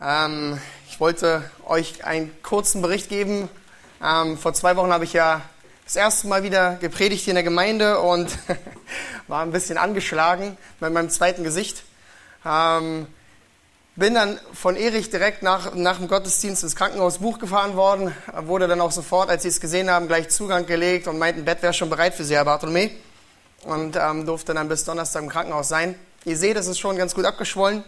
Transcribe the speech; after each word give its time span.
Ähm, 0.00 0.58
ich 0.88 0.98
wollte 1.00 1.48
euch 1.66 2.04
einen 2.04 2.34
kurzen 2.42 2.82
Bericht 2.82 3.08
geben. 3.08 3.48
Ähm, 4.02 4.36
vor 4.38 4.52
zwei 4.54 4.76
Wochen 4.76 4.92
habe 4.92 5.04
ich 5.04 5.12
ja 5.12 5.42
das 5.84 5.96
erste 5.96 6.26
Mal 6.26 6.42
wieder 6.42 6.76
gepredigt 6.76 7.24
hier 7.24 7.32
in 7.32 7.36
der 7.36 7.44
Gemeinde 7.44 8.00
und 8.00 8.30
war 9.28 9.42
ein 9.42 9.52
bisschen 9.52 9.78
angeschlagen 9.78 10.56
mit 10.80 10.92
meinem 10.92 11.10
zweiten 11.10 11.44
Gesicht. 11.44 11.84
Ähm, 12.44 13.06
bin 13.96 14.14
dann 14.14 14.40
von 14.52 14.74
Erich 14.74 15.10
direkt 15.10 15.44
nach, 15.44 15.74
nach 15.74 15.98
dem 15.98 16.08
Gottesdienst 16.08 16.64
ins 16.64 16.74
Krankenhaus 16.74 17.18
Buch 17.18 17.38
gefahren 17.38 17.76
worden, 17.76 18.12
wurde 18.42 18.66
dann 18.66 18.80
auch 18.80 18.90
sofort, 18.90 19.30
als 19.30 19.42
sie 19.42 19.48
es 19.48 19.60
gesehen 19.60 19.88
haben, 19.88 20.08
gleich 20.08 20.30
Zugang 20.30 20.66
gelegt 20.66 21.06
und 21.06 21.18
meinten, 21.18 21.44
Bett 21.44 21.62
wäre 21.62 21.72
schon 21.72 21.90
bereit 21.90 22.14
für 22.14 22.24
sie, 22.24 22.34
Herr 22.34 22.44
Bartholomä. 22.44 22.90
Und 23.62 23.96
ähm, 23.96 24.26
durfte 24.26 24.52
dann 24.52 24.68
bis 24.68 24.84
Donnerstag 24.84 25.22
im 25.22 25.28
Krankenhaus 25.28 25.68
sein. 25.68 25.94
Ihr 26.24 26.36
seht, 26.36 26.56
es 26.56 26.66
ist 26.66 26.78
schon 26.78 26.96
ganz 26.96 27.14
gut 27.14 27.24
abgeschwollen. 27.24 27.84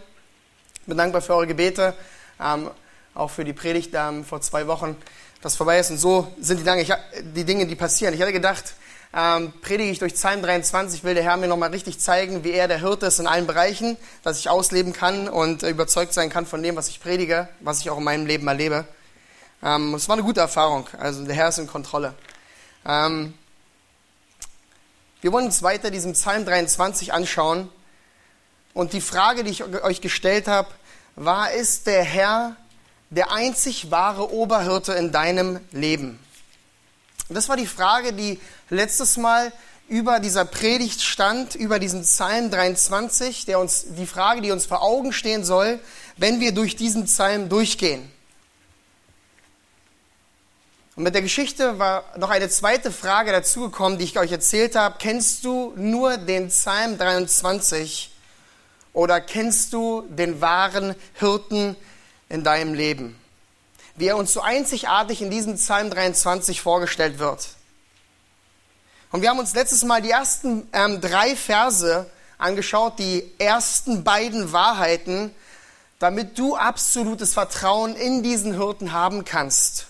Bin 0.87 0.97
dankbar 0.97 1.21
für 1.21 1.35
eure 1.35 1.47
Gebete, 1.47 1.93
ähm, 2.39 2.71
auch 3.13 3.29
für 3.29 3.43
die 3.43 3.51
Predigt 3.51 3.91
ähm, 3.93 4.23
vor 4.23 4.39
zwei 4.39 4.67
Wochen, 4.67 4.95
das 5.41 5.57
vorbei 5.57 5.79
ist. 5.79 5.91
Und 5.91 5.97
so 5.97 6.31
sind 6.39 6.61
die 6.61 6.63
Dinge, 6.63 6.81
ich, 6.81 6.93
die 7.35 7.43
Dinge, 7.43 7.67
die 7.67 7.75
passieren. 7.75 8.13
Ich 8.13 8.21
hatte 8.21 8.31
gedacht, 8.31 8.73
ähm, 9.13 9.51
predige 9.61 9.91
ich 9.91 9.99
durch 9.99 10.13
Psalm 10.13 10.41
23, 10.41 11.03
will 11.03 11.13
der 11.13 11.23
Herr 11.23 11.35
mir 11.35 11.47
nochmal 11.47 11.71
richtig 11.71 11.99
zeigen, 11.99 12.45
wie 12.45 12.51
er 12.51 12.69
der 12.69 12.79
Hirte 12.79 13.07
ist 13.07 13.19
in 13.19 13.27
allen 13.27 13.47
Bereichen, 13.47 13.97
dass 14.23 14.39
ich 14.39 14.49
ausleben 14.49 14.93
kann 14.93 15.27
und 15.27 15.61
äh, 15.61 15.69
überzeugt 15.69 16.13
sein 16.13 16.29
kann 16.29 16.45
von 16.45 16.63
dem, 16.63 16.77
was 16.77 16.87
ich 16.87 17.01
predige, 17.01 17.49
was 17.59 17.81
ich 17.81 17.89
auch 17.89 17.97
in 17.97 18.05
meinem 18.05 18.25
Leben 18.25 18.47
erlebe. 18.47 18.85
Ähm, 19.61 19.93
es 19.93 20.07
war 20.07 20.15
eine 20.15 20.23
gute 20.23 20.39
Erfahrung. 20.39 20.87
Also 20.97 21.25
der 21.25 21.35
Herr 21.35 21.49
ist 21.49 21.57
in 21.57 21.67
Kontrolle. 21.67 22.13
Ähm, 22.85 23.33
wir 25.19 25.33
wollen 25.33 25.47
uns 25.47 25.63
weiter 25.63 25.91
diesen 25.91 26.13
Psalm 26.13 26.45
23 26.45 27.11
anschauen. 27.11 27.69
Und 28.77 28.93
die 28.93 29.01
Frage, 29.01 29.43
die 29.43 29.49
ich 29.49 29.63
euch 29.63 30.01
gestellt 30.01 30.47
habe, 30.47 30.69
war, 31.15 31.51
ist 31.51 31.87
der 31.87 32.03
Herr 32.03 32.55
der 33.09 33.31
einzig 33.31 33.89
wahre 33.89 34.31
Oberhirte 34.31 34.93
in 34.93 35.11
deinem 35.11 35.59
Leben? 35.71 36.19
Das 37.27 37.49
war 37.49 37.57
die 37.57 37.65
Frage, 37.65 38.13
die 38.13 38.39
letztes 38.69 39.17
Mal 39.17 39.51
über 39.89 40.19
dieser 40.19 40.45
Predigt 40.45 41.01
stand, 41.01 41.55
über 41.55 41.79
diesen 41.79 42.03
Psalm 42.03 42.51
23, 42.51 43.45
der 43.45 43.57
uns, 43.57 43.87
die 43.97 44.05
Frage, 44.05 44.41
die 44.41 44.51
uns 44.51 44.67
vor 44.67 44.83
Augen 44.83 45.11
stehen 45.11 45.43
soll, 45.43 45.79
wenn 46.17 46.39
wir 46.39 46.51
durch 46.51 46.75
diesen 46.75 47.05
Psalm 47.05 47.49
durchgehen. 47.49 48.11
Und 50.95 51.01
mit 51.01 51.15
der 51.15 51.23
Geschichte 51.23 51.79
war 51.79 52.03
noch 52.15 52.29
eine 52.29 52.47
zweite 52.47 52.91
Frage 52.91 53.31
dazugekommen, 53.31 53.97
die 53.97 54.05
ich 54.05 54.19
euch 54.19 54.31
erzählt 54.31 54.75
habe. 54.75 54.97
Kennst 54.99 55.45
du 55.45 55.73
nur 55.75 56.17
den 56.17 56.49
Psalm 56.49 56.99
23 56.99 58.11
oder 58.97 59.21
kennst 59.21 59.73
du 59.73 60.01
den 60.09 60.41
wahren 60.41 60.95
Hirten 61.19 61.75
in 62.29 62.43
deinem 62.43 62.73
Leben? 62.73 63.15
Wie 63.95 64.07
er 64.07 64.17
uns 64.17 64.33
so 64.33 64.41
einzigartig 64.41 65.21
in 65.21 65.29
diesem 65.29 65.53
Psalm 65.53 65.91
23 65.91 66.61
vorgestellt 66.61 67.19
wird. 67.19 67.49
Und 69.11 69.21
wir 69.21 69.29
haben 69.29 69.37
uns 69.37 69.53
letztes 69.53 69.83
Mal 69.83 70.01
die 70.01 70.09
ersten 70.09 70.67
ähm, 70.73 70.99
drei 70.99 71.35
Verse 71.35 72.09
angeschaut, 72.39 72.97
die 72.97 73.23
ersten 73.37 74.03
beiden 74.03 74.51
Wahrheiten, 74.51 75.29
damit 75.99 76.39
du 76.39 76.55
absolutes 76.55 77.35
Vertrauen 77.35 77.95
in 77.95 78.23
diesen 78.23 78.55
Hirten 78.55 78.93
haben 78.93 79.25
kannst. 79.25 79.85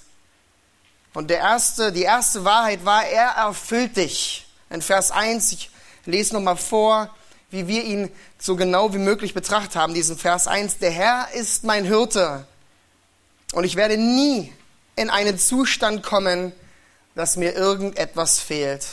Und 1.14 1.30
der 1.30 1.38
erste, 1.38 1.94
die 1.94 2.04
erste 2.04 2.44
Wahrheit 2.44 2.84
war, 2.84 3.06
er 3.06 3.30
erfüllt 3.30 3.96
dich. 3.96 4.48
In 4.70 4.82
Vers 4.82 5.12
1, 5.12 5.54
ich 5.54 5.70
lese 6.04 6.34
nochmal 6.34 6.58
vor, 6.58 7.10
wie 7.50 7.68
wir 7.68 7.84
ihn 7.84 8.12
so 8.38 8.56
genau 8.56 8.94
wie 8.94 9.00
möglich 9.00 9.34
betrachtet 9.34 9.76
haben, 9.76 9.94
diesen 9.94 10.18
Vers 10.18 10.48
1. 10.48 10.80
Der 10.80 10.92
Herr 10.92 11.30
ist 11.34 11.64
mein 11.64 11.86
Hirte 11.86 12.46
und 13.54 13.64
ich 13.64 13.76
werde 13.76 13.98
nie 13.98 14.52
in 14.96 15.10
einen 15.10 15.38
Zustand 15.38 16.04
kommen, 16.04 16.52
dass 17.16 17.38
mir 17.38 17.54
irgendetwas 17.54 18.40
fehlt. 18.40 18.86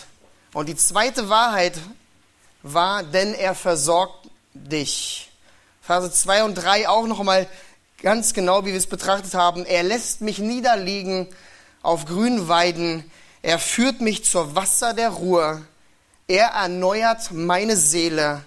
Und 0.52 0.68
die 0.68 0.76
zweite 0.76 1.28
Wahrheit 1.28 1.74
war, 2.62 3.02
denn 3.02 3.34
er 3.34 3.54
versorgt 3.54 4.28
dich. 4.54 5.30
Verse 5.82 6.10
2 6.10 6.44
und 6.44 6.54
3 6.54 6.88
auch 6.88 7.06
nochmal 7.06 7.48
ganz 8.00 8.32
genau, 8.34 8.64
wie 8.64 8.70
wir 8.70 8.78
es 8.78 8.86
betrachtet 8.86 9.34
haben. 9.34 9.66
Er 9.66 9.82
lässt 9.82 10.20
mich 10.20 10.38
niederliegen 10.38 11.28
auf 11.82 12.06
grünen 12.06 12.48
Weiden. 12.48 13.10
Er 13.42 13.58
führt 13.58 14.00
mich 14.00 14.24
zur 14.24 14.54
Wasser 14.54 14.94
der 14.94 15.10
Ruhe. 15.10 15.66
Er 16.26 16.46
erneuert 16.48 17.32
meine 17.32 17.76
Seele. 17.76 18.44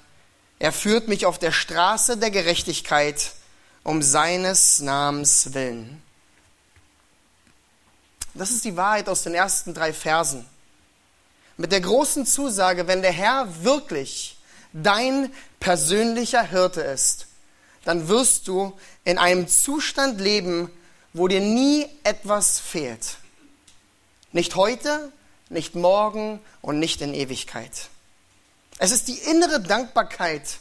Er 0.59 0.71
führt 0.71 1.07
mich 1.07 1.25
auf 1.25 1.37
der 1.37 1.51
Straße 1.51 2.17
der 2.17 2.31
Gerechtigkeit 2.31 3.33
um 3.83 4.01
seines 4.01 4.79
Namens 4.79 5.53
willen. 5.53 6.01
Das 8.33 8.51
ist 8.51 8.65
die 8.65 8.75
Wahrheit 8.75 9.09
aus 9.09 9.23
den 9.23 9.33
ersten 9.33 9.73
drei 9.73 9.93
Versen. 9.93 10.45
Mit 11.55 11.71
der 11.71 11.81
großen 11.81 12.25
Zusage, 12.25 12.87
wenn 12.87 13.01
der 13.01 13.11
Herr 13.11 13.63
wirklich 13.63 14.37
dein 14.73 15.31
persönlicher 15.59 16.43
Hirte 16.43 16.81
ist, 16.81 17.27
dann 17.83 18.07
wirst 18.09 18.47
du 18.47 18.77
in 19.05 19.17
einem 19.17 19.47
Zustand 19.47 20.19
leben, 20.19 20.69
wo 21.13 21.27
dir 21.27 21.39
nie 21.39 21.87
etwas 22.03 22.59
fehlt. 22.59 23.17
Nicht 24.33 24.55
heute, 24.55 25.11
nicht 25.49 25.75
morgen 25.75 26.39
und 26.61 26.79
nicht 26.79 27.01
in 27.01 27.13
Ewigkeit. 27.13 27.89
Es 28.79 28.91
ist 28.91 29.07
die 29.07 29.17
innere 29.17 29.61
Dankbarkeit 29.61 30.59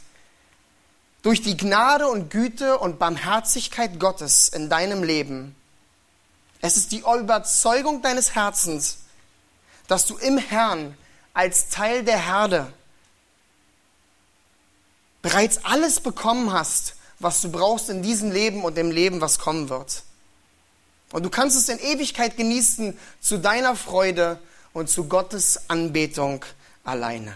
durch 1.21 1.41
die 1.41 1.57
Gnade 1.57 2.07
und 2.07 2.29
Güte 2.29 2.77
und 2.79 2.99
Barmherzigkeit 2.99 3.99
Gottes 3.99 4.49
in 4.49 4.69
deinem 4.69 5.03
Leben. 5.03 5.55
Es 6.61 6.77
ist 6.77 6.91
die 6.91 6.99
Überzeugung 6.99 8.01
deines 8.01 8.33
Herzens, 8.33 8.99
dass 9.87 10.05
du 10.05 10.17
im 10.17 10.37
Herrn 10.37 10.97
als 11.33 11.69
Teil 11.69 12.03
der 12.03 12.25
Herde 12.25 12.71
bereits 15.21 15.63
alles 15.65 15.99
bekommen 15.99 16.51
hast, 16.51 16.95
was 17.19 17.41
du 17.41 17.51
brauchst 17.51 17.89
in 17.89 18.01
diesem 18.01 18.31
Leben 18.31 18.63
und 18.63 18.77
im 18.77 18.91
Leben, 18.91 19.21
was 19.21 19.39
kommen 19.39 19.69
wird. 19.69 20.03
Und 21.11 21.23
du 21.23 21.29
kannst 21.29 21.57
es 21.57 21.69
in 21.69 21.79
Ewigkeit 21.79 22.37
genießen 22.37 22.97
zu 23.19 23.37
deiner 23.37 23.75
Freude 23.75 24.39
und 24.73 24.89
zu 24.89 25.05
Gottes 25.05 25.69
Anbetung 25.69 26.45
alleine. 26.83 27.35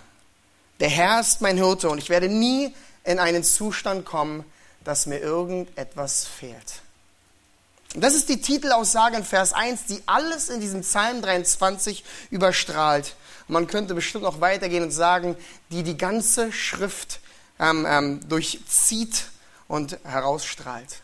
Der 0.80 0.90
Herr 0.90 1.20
ist 1.20 1.42
mein 1.42 1.58
Hirte 1.58 1.90
und 1.90 1.98
ich 1.98 2.10
werde 2.10 2.28
nie 2.28 2.74
in 3.04 3.20
einen 3.20 3.44
Zustand 3.44 4.06
kommen, 4.06 4.44
dass 4.84 5.06
mir 5.06 5.20
irgendetwas 5.20 6.26
fehlt. 6.26 6.82
Das 7.94 8.16
ist 8.16 8.30
die 8.30 8.42
Titelaussage 8.42 9.18
in 9.18 9.26
Vers 9.26 9.52
1, 9.54 9.86
die 9.86 10.02
alles 10.06 10.50
in 10.50 10.62
diesem 10.62 10.82
Psalm 10.82 11.22
23 11.22 12.04
überstrahlt. 12.30 13.16
Man 13.48 13.68
könnte 13.68 13.94
bestimmt 13.94 14.24
noch 14.24 14.40
weitergehen 14.40 14.84
und 14.84 14.92
sagen, 14.92 15.36
die 15.72 15.84
die 15.84 15.98
ganze 15.98 16.54
Schrift 16.54 17.20
ähm, 17.60 17.86
ähm, 17.88 18.30
durchzieht 18.30 19.26
und 19.68 19.98
herausstrahlt. 20.06 21.02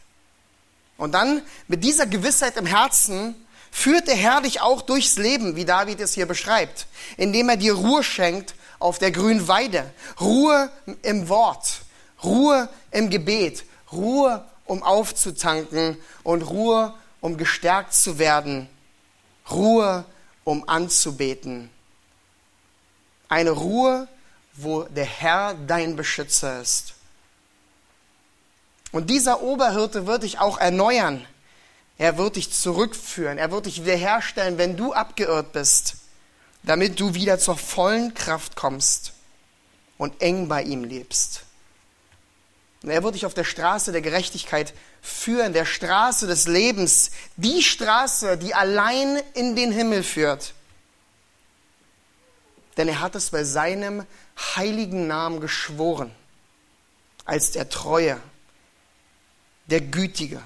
Und 0.97 1.11
dann 1.11 1.41
mit 1.67 1.83
dieser 1.83 2.05
Gewissheit 2.07 2.55
im 2.57 2.65
Herzen 2.65 3.35
führt 3.71 4.07
der 4.07 4.15
Herr 4.15 4.41
dich 4.41 4.61
auch 4.61 4.81
durchs 4.81 5.17
Leben, 5.17 5.55
wie 5.55 5.65
David 5.65 5.99
es 5.99 6.13
hier 6.13 6.25
beschreibt, 6.25 6.87
indem 7.17 7.49
er 7.49 7.57
dir 7.57 7.73
Ruhe 7.73 8.03
schenkt 8.03 8.55
auf 8.79 8.99
der 8.99 9.11
grünen 9.11 9.47
Weide, 9.47 9.91
Ruhe 10.19 10.69
im 11.01 11.29
Wort, 11.29 11.81
Ruhe 12.23 12.69
im 12.91 13.09
Gebet, 13.09 13.63
Ruhe, 13.91 14.45
um 14.65 14.83
aufzutanken 14.83 15.97
und 16.23 16.41
Ruhe, 16.43 16.93
um 17.21 17.37
gestärkt 17.37 17.93
zu 17.93 18.19
werden, 18.19 18.69
Ruhe, 19.49 20.05
um 20.43 20.67
anzubeten. 20.67 21.69
Eine 23.29 23.51
Ruhe, 23.51 24.07
wo 24.53 24.83
der 24.83 25.05
Herr 25.05 25.53
dein 25.53 25.95
Beschützer 25.95 26.61
ist. 26.61 26.93
Und 28.91 29.09
dieser 29.09 29.41
Oberhirte 29.41 30.07
wird 30.07 30.23
dich 30.23 30.39
auch 30.39 30.57
erneuern. 30.57 31.25
Er 31.97 32.17
wird 32.17 32.35
dich 32.35 32.51
zurückführen. 32.51 33.37
Er 33.37 33.51
wird 33.51 33.65
dich 33.65 33.83
wiederherstellen, 33.83 34.57
wenn 34.57 34.77
du 34.77 34.93
abgeirrt 34.93 35.51
bist, 35.51 35.95
damit 36.63 36.99
du 36.99 37.13
wieder 37.13 37.39
zur 37.39 37.57
vollen 37.57 38.13
Kraft 38.13 38.55
kommst 38.55 39.13
und 39.97 40.21
eng 40.21 40.47
bei 40.47 40.63
ihm 40.63 40.83
lebst. 40.83 41.43
Und 42.83 42.91
er 42.91 43.03
wird 43.03 43.15
dich 43.15 43.25
auf 43.25 43.33
der 43.33 43.43
Straße 43.43 43.91
der 43.91 44.01
Gerechtigkeit 44.01 44.73
führen, 45.01 45.53
der 45.53 45.65
Straße 45.65 46.27
des 46.27 46.47
Lebens, 46.47 47.11
die 47.35 47.63
Straße, 47.63 48.37
die 48.37 48.53
allein 48.53 49.21
in 49.33 49.55
den 49.55 49.71
Himmel 49.71 50.03
führt. 50.03 50.53
Denn 52.77 52.87
er 52.87 52.99
hat 52.99 53.15
es 53.15 53.31
bei 53.31 53.43
seinem 53.43 54.05
heiligen 54.55 55.07
Namen 55.07 55.39
geschworen, 55.39 56.11
als 57.25 57.51
der 57.51 57.69
Treue 57.69 58.21
der 59.65 59.81
Gütige, 59.81 60.41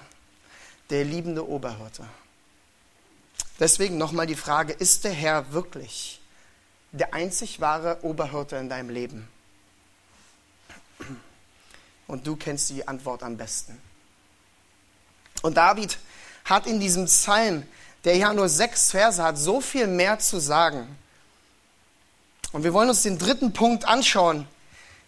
der 0.92 1.04
liebende 1.06 1.48
Oberhirte. 1.48 2.06
Deswegen 3.60 3.98
nochmal 3.98 4.28
die 4.28 4.36
Frage, 4.36 4.74
ist 4.74 5.04
der 5.04 5.14
Herr 5.14 5.52
wirklich 5.54 6.20
der 6.92 7.14
einzig 7.14 7.62
wahre 7.62 8.04
Oberhirte 8.04 8.58
in 8.58 8.70
deinem 8.70 8.90
Leben? 8.90 9.28
Und 12.08 12.28
du 12.28 12.36
kennst 12.36 12.70
die 12.70 12.88
Antwort 12.88 13.24
am 13.24 13.38
besten. 13.38 13.80
Und 15.42 15.56
David 15.56 15.98
hat 16.44 16.68
in 16.68 16.80
diesem 16.80 17.06
Psalm, 17.06 17.66
der 18.04 18.18
ja 18.18 18.34
nur 18.34 18.50
sechs 18.50 18.92
Verse 18.92 19.24
hat, 19.24 19.38
so 19.38 19.62
viel 19.62 19.88
mehr 19.88 20.20
zu 20.20 20.40
sagen. 20.40 20.98
Und 22.52 22.64
wir 22.64 22.74
wollen 22.74 22.90
uns 22.90 23.04
den 23.04 23.18
dritten 23.18 23.54
Punkt 23.54 23.86
anschauen. 23.86 24.46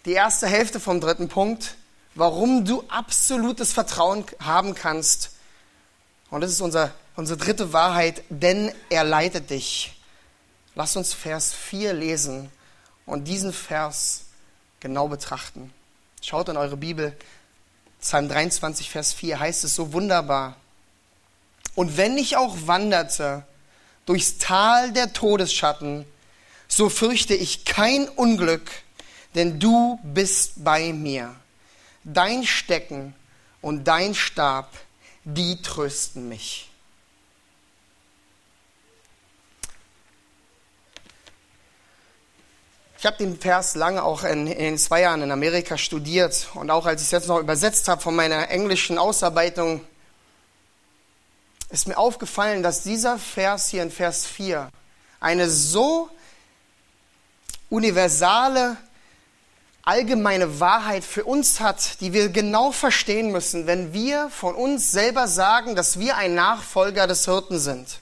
Die 0.05 0.13
erste 0.13 0.47
Hälfte 0.47 0.79
vom 0.79 1.01
dritten 1.01 1.27
Punkt, 1.27 1.75
warum 2.15 2.63
du 2.63 2.83
absolutes 2.87 3.73
Vertrauen 3.73 4.23
haben 4.39 4.75
kannst. 4.75 5.31
Und 6.33 6.41
das 6.41 6.49
ist 6.49 6.61
unser, 6.61 6.89
unsere 7.15 7.37
dritte 7.37 7.73
Wahrheit, 7.73 8.23
denn 8.27 8.71
er 8.89 9.03
leitet 9.03 9.51
dich. 9.51 9.93
Lass 10.73 10.95
uns 10.95 11.13
Vers 11.13 11.53
4 11.53 11.93
lesen 11.93 12.49
und 13.05 13.25
diesen 13.25 13.53
Vers 13.53 14.23
genau 14.79 15.07
betrachten. 15.07 15.71
Schaut 16.23 16.49
in 16.49 16.57
eure 16.57 16.75
Bibel, 16.75 17.15
Psalm 18.01 18.29
23, 18.29 18.89
Vers 18.89 19.13
4 19.13 19.39
heißt 19.39 19.63
es 19.63 19.75
so 19.75 19.93
wunderbar. 19.93 20.55
Und 21.75 21.97
wenn 21.97 22.17
ich 22.17 22.35
auch 22.35 22.57
wanderte 22.65 23.45
durchs 24.07 24.39
Tal 24.39 24.91
der 24.91 25.13
Todesschatten, 25.13 26.03
so 26.67 26.89
fürchte 26.89 27.35
ich 27.35 27.63
kein 27.63 28.09
Unglück, 28.09 28.71
denn 29.35 29.59
du 29.59 29.99
bist 30.01 30.63
bei 30.63 30.93
mir. 30.93 31.35
Dein 32.03 32.43
Stecken 32.43 33.13
und 33.61 33.83
dein 33.83 34.15
Stab, 34.15 34.71
die 35.23 35.61
trösten 35.61 36.27
mich. 36.29 36.69
Ich 43.03 43.05
habe 43.05 43.17
den 43.17 43.37
Vers 43.37 43.75
lange 43.75 44.01
auch 44.01 44.23
in, 44.23 44.47
in 44.47 44.77
zwei 44.77 45.01
Jahren 45.01 45.21
in 45.21 45.31
Amerika 45.31 45.77
studiert 45.77 46.47
und 46.53 46.71
auch 46.71 46.85
als 46.85 47.01
ich 47.01 47.07
es 47.07 47.11
jetzt 47.11 47.27
noch 47.27 47.39
übersetzt 47.39 47.89
habe 47.89 48.01
von 48.01 48.15
meiner 48.15 48.49
englischen 48.49 48.97
Ausarbeitung, 48.97 49.85
ist 51.69 51.87
mir 51.87 51.97
aufgefallen, 51.97 52.63
dass 52.63 52.83
dieser 52.83 53.17
Vers 53.17 53.67
hier 53.67 53.83
in 53.83 53.91
Vers 53.91 54.25
4 54.25 54.69
eine 55.19 55.49
so 55.49 56.09
universale, 57.69 58.77
allgemeine 59.83 60.59
Wahrheit 60.59 61.03
für 61.03 61.25
uns 61.25 61.59
hat, 61.59 61.99
die 62.01 62.13
wir 62.13 62.29
genau 62.29 62.71
verstehen 62.71 63.31
müssen, 63.31 63.67
wenn 63.67 63.93
wir 63.93 64.29
von 64.29 64.55
uns 64.55 64.91
selber 64.91 65.27
sagen, 65.27 65.75
dass 65.75 65.99
wir 65.99 66.17
ein 66.17 66.35
Nachfolger 66.35 67.05
des 67.05 67.25
Hirten 67.25 67.59
sind. 67.59 67.99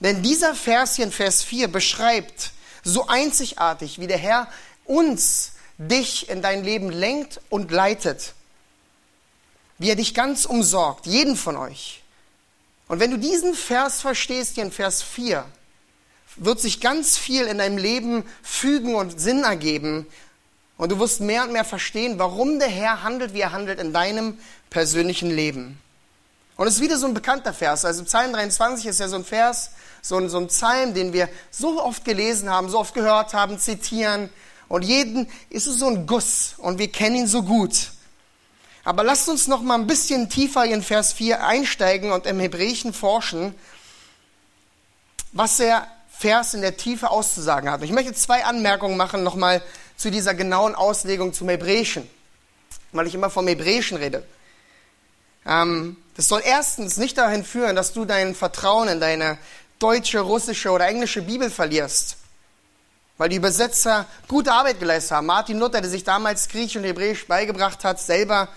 Denn 0.00 0.22
dieser 0.22 0.54
Vers 0.54 0.96
hier 0.96 1.06
in 1.06 1.12
Vers 1.12 1.42
4 1.42 1.68
beschreibt, 1.68 2.50
so 2.84 3.06
einzigartig, 3.06 4.00
wie 4.00 4.06
der 4.06 4.18
Herr 4.18 4.48
uns, 4.84 5.52
dich 5.78 6.28
in 6.28 6.42
dein 6.42 6.64
Leben 6.64 6.90
lenkt 6.90 7.40
und 7.48 7.70
leitet. 7.70 8.34
Wie 9.78 9.88
er 9.88 9.96
dich 9.96 10.14
ganz 10.14 10.44
umsorgt, 10.44 11.06
jeden 11.06 11.36
von 11.36 11.56
euch. 11.56 12.02
Und 12.88 13.00
wenn 13.00 13.10
du 13.10 13.16
diesen 13.16 13.54
Vers 13.54 14.00
verstehst, 14.00 14.54
hier 14.54 14.64
in 14.64 14.72
Vers 14.72 15.02
4, 15.02 15.44
wird 16.36 16.60
sich 16.60 16.80
ganz 16.80 17.16
viel 17.16 17.46
in 17.46 17.58
deinem 17.58 17.78
Leben 17.78 18.24
fügen 18.42 18.94
und 18.94 19.20
Sinn 19.20 19.44
ergeben. 19.44 20.06
Und 20.82 20.90
du 20.90 20.98
wirst 20.98 21.20
mehr 21.20 21.44
und 21.44 21.52
mehr 21.52 21.64
verstehen, 21.64 22.18
warum 22.18 22.58
der 22.58 22.66
Herr 22.66 23.04
handelt, 23.04 23.34
wie 23.34 23.40
er 23.40 23.52
handelt 23.52 23.78
in 23.78 23.92
deinem 23.92 24.36
persönlichen 24.68 25.30
Leben. 25.30 25.78
Und 26.56 26.66
es 26.66 26.74
ist 26.74 26.80
wieder 26.80 26.98
so 26.98 27.06
ein 27.06 27.14
bekannter 27.14 27.52
Vers. 27.52 27.84
Also 27.84 28.02
Psalm 28.02 28.32
23 28.32 28.86
ist 28.86 28.98
ja 28.98 29.06
so 29.06 29.14
ein 29.14 29.24
Vers, 29.24 29.70
so 30.00 30.16
ein, 30.16 30.28
so 30.28 30.38
ein 30.38 30.48
Psalm, 30.48 30.92
den 30.92 31.12
wir 31.12 31.28
so 31.52 31.80
oft 31.80 32.04
gelesen 32.04 32.50
haben, 32.50 32.68
so 32.68 32.80
oft 32.80 32.94
gehört 32.94 33.32
haben, 33.32 33.60
zitieren. 33.60 34.28
Und 34.66 34.82
jeden 34.82 35.28
ist 35.50 35.68
es 35.68 35.76
so 35.76 35.86
ein 35.86 36.04
Guss 36.04 36.54
und 36.58 36.80
wir 36.80 36.90
kennen 36.90 37.14
ihn 37.14 37.26
so 37.28 37.44
gut. 37.44 37.92
Aber 38.82 39.04
lasst 39.04 39.28
uns 39.28 39.46
noch 39.46 39.62
mal 39.62 39.76
ein 39.78 39.86
bisschen 39.86 40.30
tiefer 40.30 40.64
in 40.64 40.82
Vers 40.82 41.12
4 41.12 41.46
einsteigen 41.46 42.10
und 42.10 42.26
im 42.26 42.40
Hebräischen 42.40 42.92
forschen, 42.92 43.54
was 45.30 45.58
der 45.58 45.86
Vers 46.10 46.54
in 46.54 46.60
der 46.60 46.76
Tiefe 46.76 47.08
auszusagen 47.08 47.70
hat. 47.70 47.84
Ich 47.84 47.92
möchte 47.92 48.14
zwei 48.14 48.44
Anmerkungen 48.44 48.96
machen 48.96 49.22
nochmal 49.22 49.62
zu 49.96 50.10
dieser 50.10 50.34
genauen 50.34 50.74
Auslegung 50.74 51.32
zum 51.32 51.48
Hebräischen, 51.48 52.08
weil 52.92 53.06
ich 53.06 53.14
immer 53.14 53.30
vom 53.30 53.46
Hebräischen 53.48 53.96
rede. 53.96 54.24
Ähm, 55.46 55.96
das 56.16 56.28
soll 56.28 56.42
erstens 56.44 56.96
nicht 56.96 57.16
dahin 57.18 57.44
führen, 57.44 57.76
dass 57.76 57.92
du 57.92 58.04
dein 58.04 58.34
Vertrauen 58.34 58.88
in 58.88 59.00
deine 59.00 59.38
deutsche, 59.78 60.20
russische 60.20 60.70
oder 60.70 60.86
englische 60.86 61.22
Bibel 61.22 61.50
verlierst. 61.50 62.16
Weil 63.18 63.28
die 63.28 63.36
Übersetzer 63.36 64.06
gute 64.28 64.52
Arbeit 64.52 64.78
geleistet 64.78 65.12
haben. 65.12 65.26
Martin 65.26 65.58
Luther, 65.58 65.80
der 65.80 65.90
sich 65.90 66.04
damals 66.04 66.48
Griechisch 66.48 66.76
und 66.76 66.84
Hebräisch 66.84 67.26
beigebracht 67.26 67.84
hat, 67.84 68.00
selber 68.00 68.48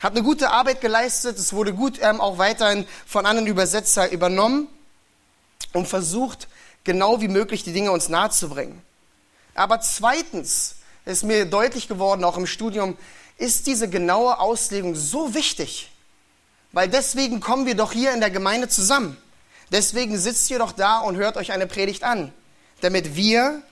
hat 0.00 0.12
eine 0.12 0.22
gute 0.22 0.50
Arbeit 0.50 0.80
geleistet. 0.80 1.38
Es 1.38 1.52
wurde 1.52 1.72
gut 1.72 1.98
ähm, 2.02 2.20
auch 2.20 2.38
weiterhin 2.38 2.86
von 3.06 3.24
anderen 3.24 3.46
Übersetzern 3.46 4.10
übernommen 4.10 4.68
und 5.72 5.86
versucht, 5.86 6.48
genau 6.84 7.20
wie 7.20 7.28
möglich 7.28 7.62
die 7.62 7.72
Dinge 7.72 7.92
uns 7.92 8.08
nahezubringen. 8.08 8.82
Aber 9.54 9.80
zweitens 9.80 10.76
ist 11.04 11.24
mir 11.24 11.44
deutlich 11.46 11.88
geworden, 11.88 12.24
auch 12.24 12.36
im 12.36 12.46
Studium, 12.46 12.96
ist 13.36 13.66
diese 13.66 13.88
genaue 13.88 14.38
Auslegung 14.38 14.94
so 14.94 15.34
wichtig. 15.34 15.90
Weil 16.72 16.88
deswegen 16.88 17.40
kommen 17.40 17.66
wir 17.66 17.74
doch 17.74 17.92
hier 17.92 18.12
in 18.12 18.20
der 18.20 18.30
Gemeinde 18.30 18.68
zusammen. 18.68 19.16
Deswegen 19.70 20.18
sitzt 20.18 20.50
ihr 20.50 20.58
doch 20.58 20.72
da 20.72 20.98
und 20.98 21.16
hört 21.16 21.36
euch 21.36 21.52
eine 21.52 21.66
Predigt 21.66 22.04
an, 22.04 22.32
damit 22.80 23.16
wir, 23.16 23.62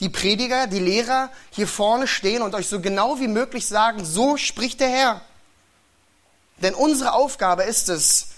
die 0.00 0.08
Prediger, 0.08 0.66
die 0.66 0.78
Lehrer, 0.78 1.30
hier 1.50 1.66
vorne 1.66 2.06
stehen 2.06 2.42
und 2.42 2.54
euch 2.54 2.68
so 2.68 2.80
genau 2.80 3.18
wie 3.20 3.28
möglich 3.28 3.66
sagen, 3.66 4.04
so 4.04 4.36
spricht 4.36 4.80
der 4.80 4.88
Herr. 4.88 5.20
Denn 6.58 6.74
unsere 6.74 7.12
Aufgabe 7.12 7.64
ist 7.64 7.88
es, 7.88 8.28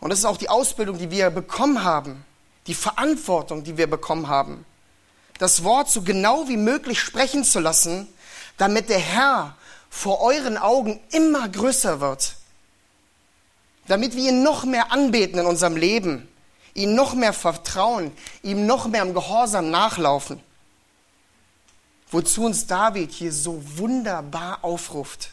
und 0.00 0.10
das 0.10 0.20
ist 0.20 0.24
auch 0.24 0.36
die 0.36 0.48
Ausbildung, 0.48 0.98
die 0.98 1.10
wir 1.10 1.30
bekommen 1.30 1.82
haben, 1.82 2.24
die 2.66 2.74
Verantwortung, 2.74 3.64
die 3.64 3.76
wir 3.76 3.88
bekommen 3.88 4.28
haben, 4.28 4.64
das 5.38 5.64
Wort 5.64 5.90
so 5.90 6.02
genau 6.02 6.48
wie 6.48 6.56
möglich 6.56 7.00
sprechen 7.00 7.44
zu 7.44 7.60
lassen, 7.60 8.08
damit 8.56 8.88
der 8.88 8.98
Herr 8.98 9.56
vor 9.90 10.20
euren 10.20 10.58
Augen 10.58 11.00
immer 11.10 11.48
größer 11.48 12.00
wird 12.00 12.38
damit 13.88 14.14
wir 14.14 14.28
ihn 14.28 14.42
noch 14.42 14.64
mehr 14.64 14.92
anbeten 14.92 15.40
in 15.40 15.46
unserem 15.46 15.76
Leben, 15.76 16.28
ihm 16.74 16.94
noch 16.94 17.14
mehr 17.14 17.32
vertrauen, 17.32 18.12
ihm 18.42 18.66
noch 18.66 18.86
mehr 18.86 19.02
im 19.02 19.14
Gehorsam 19.14 19.70
nachlaufen. 19.70 20.40
Wozu 22.10 22.44
uns 22.44 22.66
David 22.66 23.10
hier 23.10 23.32
so 23.32 23.60
wunderbar 23.76 24.62
aufruft. 24.62 25.30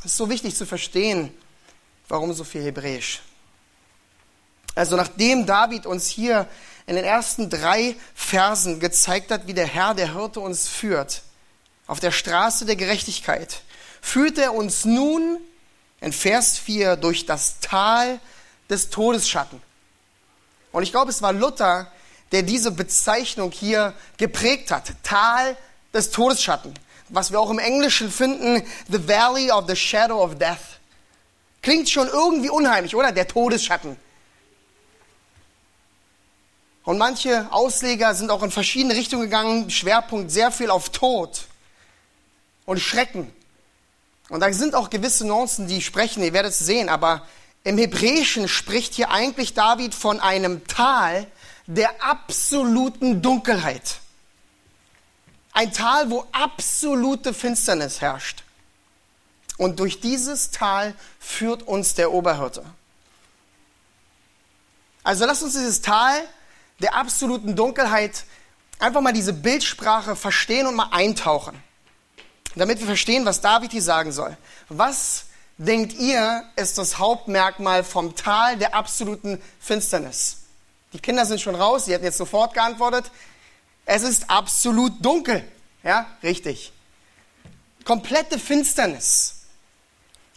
Es 0.00 0.06
ist 0.06 0.16
so 0.16 0.28
wichtig 0.28 0.56
zu 0.56 0.66
verstehen, 0.66 1.32
warum 2.08 2.32
so 2.32 2.42
viel 2.42 2.62
Hebräisch. 2.62 3.20
Also 4.74 4.96
nachdem 4.96 5.46
David 5.46 5.84
uns 5.86 6.08
hier 6.08 6.48
in 6.90 6.96
den 6.96 7.04
ersten 7.04 7.48
drei 7.48 7.94
Versen 8.16 8.80
gezeigt 8.80 9.30
hat, 9.30 9.46
wie 9.46 9.54
der 9.54 9.68
Herr, 9.68 9.94
der 9.94 10.12
Hirte 10.12 10.40
uns 10.40 10.66
führt, 10.66 11.22
auf 11.86 12.00
der 12.00 12.10
Straße 12.10 12.66
der 12.66 12.74
Gerechtigkeit, 12.74 13.62
führt 14.02 14.38
er 14.38 14.54
uns 14.54 14.84
nun 14.84 15.38
in 16.00 16.12
Vers 16.12 16.58
4 16.58 16.96
durch 16.96 17.26
das 17.26 17.60
Tal 17.60 18.18
des 18.68 18.90
Todesschatten. 18.90 19.62
Und 20.72 20.82
ich 20.82 20.90
glaube, 20.90 21.12
es 21.12 21.22
war 21.22 21.32
Luther, 21.32 21.92
der 22.32 22.42
diese 22.42 22.72
Bezeichnung 22.72 23.52
hier 23.52 23.94
geprägt 24.16 24.72
hat. 24.72 24.92
Tal 25.04 25.56
des 25.94 26.10
Todesschatten. 26.10 26.74
Was 27.08 27.30
wir 27.30 27.38
auch 27.38 27.50
im 27.50 27.60
Englischen 27.60 28.10
finden, 28.10 28.64
the 28.88 29.06
valley 29.06 29.52
of 29.52 29.66
the 29.68 29.76
shadow 29.76 30.24
of 30.24 30.38
death. 30.38 30.80
Klingt 31.62 31.88
schon 31.88 32.08
irgendwie 32.08 32.50
unheimlich, 32.50 32.96
oder? 32.96 33.12
Der 33.12 33.28
Todesschatten. 33.28 33.96
Und 36.84 36.98
manche 36.98 37.46
Ausleger 37.52 38.14
sind 38.14 38.30
auch 38.30 38.42
in 38.42 38.50
verschiedene 38.50 38.94
Richtungen 38.94 39.22
gegangen, 39.22 39.70
Schwerpunkt 39.70 40.30
sehr 40.30 40.50
viel 40.50 40.70
auf 40.70 40.88
Tod 40.90 41.46
und 42.64 42.80
Schrecken. 42.80 43.32
Und 44.28 44.40
da 44.40 44.52
sind 44.52 44.74
auch 44.74 44.90
gewisse 44.90 45.26
Nuancen, 45.26 45.66
die 45.66 45.82
sprechen, 45.82 46.22
ihr 46.22 46.32
werdet 46.32 46.52
es 46.52 46.60
sehen, 46.60 46.88
aber 46.88 47.26
im 47.64 47.76
Hebräischen 47.76 48.48
spricht 48.48 48.94
hier 48.94 49.10
eigentlich 49.10 49.54
David 49.54 49.94
von 49.94 50.20
einem 50.20 50.66
Tal 50.66 51.26
der 51.66 52.02
absoluten 52.02 53.20
Dunkelheit. 53.20 53.98
Ein 55.52 55.72
Tal, 55.72 56.10
wo 56.10 56.26
absolute 56.32 57.34
Finsternis 57.34 58.00
herrscht. 58.00 58.44
Und 59.58 59.78
durch 59.78 60.00
dieses 60.00 60.50
Tal 60.52 60.94
führt 61.18 61.64
uns 61.64 61.94
der 61.94 62.12
Oberhirte. 62.12 62.64
Also 65.02 65.26
lasst 65.26 65.42
uns 65.42 65.52
dieses 65.52 65.82
Tal 65.82 66.22
der 66.80 66.94
absoluten 66.94 67.56
Dunkelheit 67.56 68.24
einfach 68.78 69.00
mal 69.00 69.12
diese 69.12 69.32
Bildsprache 69.32 70.16
verstehen 70.16 70.66
und 70.66 70.74
mal 70.74 70.88
eintauchen 70.90 71.60
damit 72.54 72.80
wir 72.80 72.86
verstehen, 72.86 73.24
was 73.24 73.40
David 73.40 73.72
hier 73.72 73.82
sagen 73.82 74.12
soll. 74.12 74.36
Was 74.68 75.26
denkt 75.58 75.92
ihr, 75.94 76.44
ist 76.56 76.78
das 76.78 76.98
Hauptmerkmal 76.98 77.84
vom 77.84 78.16
Tal 78.16 78.56
der 78.56 78.74
absoluten 78.74 79.40
Finsternis? 79.60 80.38
Die 80.92 80.98
Kinder 80.98 81.24
sind 81.24 81.40
schon 81.40 81.54
raus, 81.54 81.84
sie 81.84 81.92
hätten 81.92 82.04
jetzt 82.04 82.18
sofort 82.18 82.54
geantwortet. 82.54 83.10
Es 83.86 84.02
ist 84.02 84.28
absolut 84.28 85.04
dunkel. 85.04 85.46
Ja, 85.82 86.06
richtig. 86.22 86.72
Komplette 87.84 88.38
Finsternis. 88.38 89.42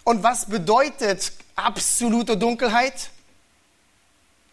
Und 0.03 0.21
was 0.21 0.45
bedeutet 0.45 1.31
absolute 1.55 2.37
Dunkelheit? 2.37 3.09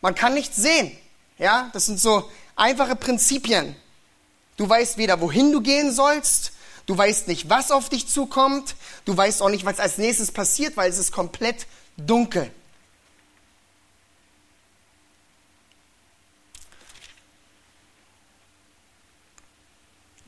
Man 0.01 0.15
kann 0.15 0.35
nichts 0.35 0.57
sehen. 0.57 0.97
Ja, 1.41 1.71
das 1.73 1.87
sind 1.87 1.99
so 1.99 2.31
einfache 2.55 2.95
Prinzipien. 2.95 3.75
Du 4.59 4.69
weißt 4.69 4.99
weder, 4.99 5.23
wohin 5.23 5.53
du 5.53 5.63
gehen 5.63 5.91
sollst, 5.91 6.53
du 6.85 6.97
weißt 6.97 7.29
nicht, 7.29 7.49
was 7.49 7.71
auf 7.71 7.89
dich 7.89 8.07
zukommt, 8.09 8.77
du 9.07 9.17
weißt 9.17 9.41
auch 9.41 9.49
nicht, 9.49 9.65
was 9.65 9.81
als 9.81 9.97
nächstes 9.97 10.33
passiert, 10.33 10.77
weil 10.77 10.91
es 10.91 10.99
ist 10.99 11.13
komplett 11.13 11.67
dunkel. 11.97 12.51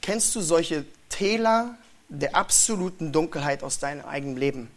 Kennst 0.00 0.34
du 0.34 0.40
solche 0.40 0.86
Täler 1.10 1.76
der 2.08 2.34
absoluten 2.34 3.12
Dunkelheit 3.12 3.62
aus 3.62 3.78
deinem 3.78 4.06
eigenen 4.06 4.38
Leben? 4.38 4.70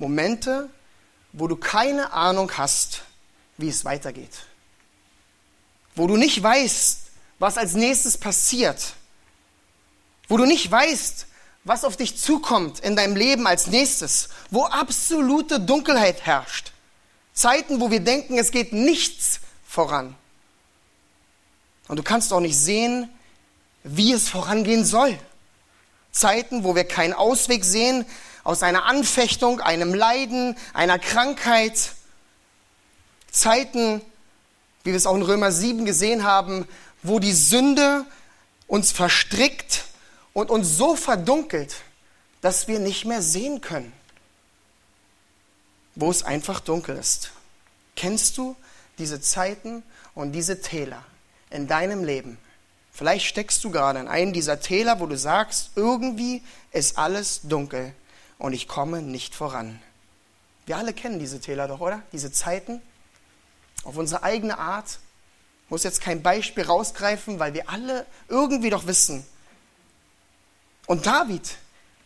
Momente, 0.00 0.68
wo 1.32 1.46
du 1.46 1.54
keine 1.54 2.12
Ahnung 2.12 2.50
hast, 2.58 3.02
wie 3.56 3.68
es 3.68 3.84
weitergeht. 3.84 4.46
Wo 5.94 6.06
du 6.06 6.16
nicht 6.16 6.42
weißt, 6.42 7.00
was 7.38 7.58
als 7.58 7.74
nächstes 7.74 8.18
passiert. 8.18 8.94
Wo 10.28 10.36
du 10.36 10.44
nicht 10.44 10.70
weißt, 10.70 11.26
was 11.64 11.84
auf 11.84 11.96
dich 11.96 12.18
zukommt 12.18 12.80
in 12.80 12.96
deinem 12.96 13.16
Leben 13.16 13.46
als 13.46 13.66
nächstes. 13.66 14.28
Wo 14.50 14.64
absolute 14.64 15.60
Dunkelheit 15.60 16.26
herrscht. 16.26 16.72
Zeiten, 17.32 17.80
wo 17.80 17.90
wir 17.90 18.00
denken, 18.00 18.38
es 18.38 18.50
geht 18.50 18.72
nichts 18.72 19.40
voran. 19.66 20.14
Und 21.88 21.98
du 21.98 22.02
kannst 22.02 22.32
auch 22.32 22.40
nicht 22.40 22.56
sehen, 22.56 23.08
wie 23.82 24.12
es 24.12 24.28
vorangehen 24.28 24.84
soll. 24.84 25.18
Zeiten, 26.12 26.64
wo 26.64 26.74
wir 26.74 26.84
keinen 26.84 27.12
Ausweg 27.12 27.64
sehen 27.64 28.06
aus 28.44 28.62
einer 28.62 28.84
Anfechtung, 28.84 29.60
einem 29.60 29.94
Leiden, 29.94 30.56
einer 30.72 30.98
Krankheit. 30.98 31.92
Zeiten, 33.30 34.00
wie 34.84 34.90
wir 34.90 34.96
es 34.96 35.06
auch 35.06 35.16
in 35.16 35.22
Römer 35.22 35.50
7 35.50 35.84
gesehen 35.84 36.24
haben, 36.24 36.68
wo 37.02 37.18
die 37.18 37.32
Sünde 37.32 38.04
uns 38.66 38.92
verstrickt 38.92 39.84
und 40.32 40.50
uns 40.50 40.76
so 40.76 40.94
verdunkelt, 40.94 41.76
dass 42.40 42.68
wir 42.68 42.78
nicht 42.78 43.04
mehr 43.04 43.22
sehen 43.22 43.60
können, 43.60 43.92
wo 45.94 46.10
es 46.10 46.22
einfach 46.22 46.60
dunkel 46.60 46.96
ist. 46.96 47.32
Kennst 47.96 48.36
du 48.38 48.56
diese 48.98 49.20
Zeiten 49.20 49.82
und 50.14 50.32
diese 50.32 50.60
Täler 50.60 51.02
in 51.50 51.66
deinem 51.66 52.04
Leben? 52.04 52.38
Vielleicht 52.92 53.26
steckst 53.26 53.64
du 53.64 53.70
gerade 53.70 53.98
in 53.98 54.08
einem 54.08 54.32
dieser 54.32 54.60
Täler, 54.60 55.00
wo 55.00 55.06
du 55.06 55.16
sagst, 55.16 55.70
irgendwie 55.74 56.42
ist 56.70 56.98
alles 56.98 57.40
dunkel 57.42 57.92
und 58.38 58.52
ich 58.52 58.68
komme 58.68 59.02
nicht 59.02 59.34
voran. 59.34 59.80
Wir 60.66 60.76
alle 60.76 60.92
kennen 60.92 61.18
diese 61.18 61.40
Täler 61.40 61.68
doch, 61.68 61.80
oder? 61.80 62.02
Diese 62.12 62.30
Zeiten. 62.30 62.80
Auf 63.84 63.96
unsere 63.96 64.22
eigene 64.22 64.58
Art. 64.58 64.98
Ich 65.64 65.70
muss 65.70 65.84
jetzt 65.84 66.00
kein 66.00 66.22
Beispiel 66.22 66.64
rausgreifen, 66.64 67.38
weil 67.38 67.54
wir 67.54 67.68
alle 67.68 68.06
irgendwie 68.28 68.70
doch 68.70 68.86
wissen. 68.86 69.24
Und 70.86 71.06
David 71.06 71.56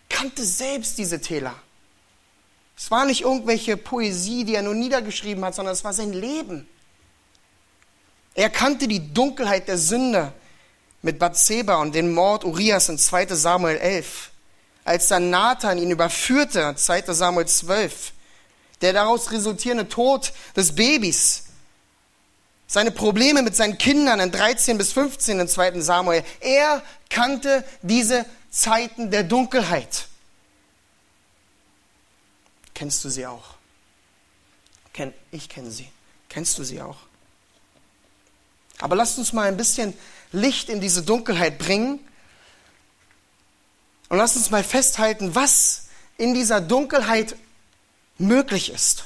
kannte 0.09 0.45
selbst 0.45 0.99
diese 0.99 1.21
Täler. 1.21 1.55
Es 2.77 2.91
war 2.91 3.05
nicht 3.05 3.23
irgendwelche 3.23 3.77
Poesie, 3.77 4.45
die 4.45 4.55
er 4.55 4.63
nur 4.63 4.75
niedergeschrieben 4.75 5.45
hat, 5.45 5.55
sondern 5.55 5.73
es 5.73 5.83
war 5.83 5.93
sein 5.93 6.13
Leben. 6.13 6.69
Er 8.35 8.51
kannte 8.51 8.87
die 8.87 9.13
Dunkelheit 9.13 9.67
der 9.67 9.79
Sünde 9.79 10.33
mit 11.03 11.19
Bathseba 11.19 11.77
und 11.77 11.95
den 11.95 12.13
Mord 12.15 12.45
Urias 12.45 12.89
in 12.89 12.97
2 12.97 13.27
Samuel 13.35 13.79
11, 13.79 14.31
als 14.85 15.09
dann 15.09 15.31
Nathan 15.31 15.79
ihn 15.79 15.91
überführte, 15.91 16.75
2 16.77 17.03
Samuel 17.15 17.47
12, 17.47 18.13
der 18.81 18.93
daraus 18.93 19.33
resultierende 19.33 19.89
Tod 19.89 20.33
des 20.55 20.75
Babys, 20.77 21.48
seine 22.69 22.91
Probleme 22.93 23.43
mit 23.43 23.57
seinen 23.57 23.79
Kindern 23.79 24.21
in 24.21 24.31
13 24.31 24.79
bis 24.79 24.93
15 24.93 25.41
in 25.41 25.49
2 25.49 25.81
Samuel, 25.81 26.23
er 26.41 26.83
kannte 27.09 27.65
diese 27.83 28.27
Zeiten 28.51 29.11
der 29.11 29.25
Dunkelheit. 29.25 30.07
Kennst 32.75 33.03
du 33.05 33.09
sie 33.09 33.27
auch? 33.27 33.55
Ich 35.31 35.49
kenne 35.49 35.71
sie. 35.71 35.89
Kennst 36.29 36.59
du 36.59 36.65
sie 36.65 36.81
auch? 36.81 36.99
Aber 38.81 38.97
lasst 38.97 39.19
uns 39.19 39.33
mal 39.33 39.49
ein 39.49 39.57
bisschen 39.57 39.95
Licht 40.31 40.69
in 40.69 40.81
diese 40.81 41.03
Dunkelheit 41.03 41.59
bringen. 41.59 42.01
Und 44.09 44.19
lass 44.19 44.37
uns 44.37 44.51
mal 44.51 44.63
festhalten, 44.63 45.35
was 45.35 45.87
in 46.17 46.35
dieser 46.35 46.61
Dunkelheit 46.61 47.37
möglich 48.19 48.71
ist. 48.71 49.05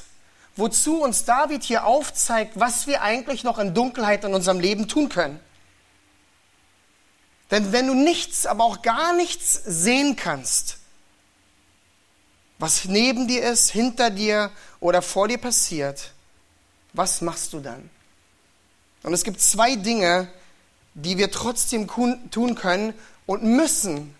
Wozu 0.55 1.01
uns 1.01 1.25
David 1.25 1.63
hier 1.63 1.85
aufzeigt, 1.85 2.59
was 2.59 2.85
wir 2.85 3.01
eigentlich 3.01 3.43
noch 3.43 3.57
in 3.57 3.73
Dunkelheit 3.73 4.23
in 4.23 4.33
unserem 4.33 4.59
Leben 4.59 4.87
tun 4.87 5.09
können. 5.09 5.39
Denn 7.49 7.71
wenn 7.71 7.87
du 7.87 7.93
nichts, 7.93 8.45
aber 8.45 8.63
auch 8.63 8.81
gar 8.81 9.15
nichts 9.15 9.53
sehen 9.65 10.15
kannst, 10.15 10.77
was 12.59 12.85
neben 12.85 13.27
dir 13.27 13.43
ist, 13.43 13.71
hinter 13.71 14.09
dir 14.09 14.51
oder 14.79 15.01
vor 15.01 15.27
dir 15.27 15.37
passiert, 15.37 16.11
was 16.93 17.21
machst 17.21 17.53
du 17.53 17.59
dann? 17.59 17.89
Und 19.01 19.13
es 19.13 19.23
gibt 19.23 19.41
zwei 19.41 19.75
Dinge, 19.75 20.29
die 20.93 21.17
wir 21.17 21.31
trotzdem 21.31 21.87
tun 21.87 22.55
können 22.55 22.93
und 23.25 23.43
müssen, 23.43 24.15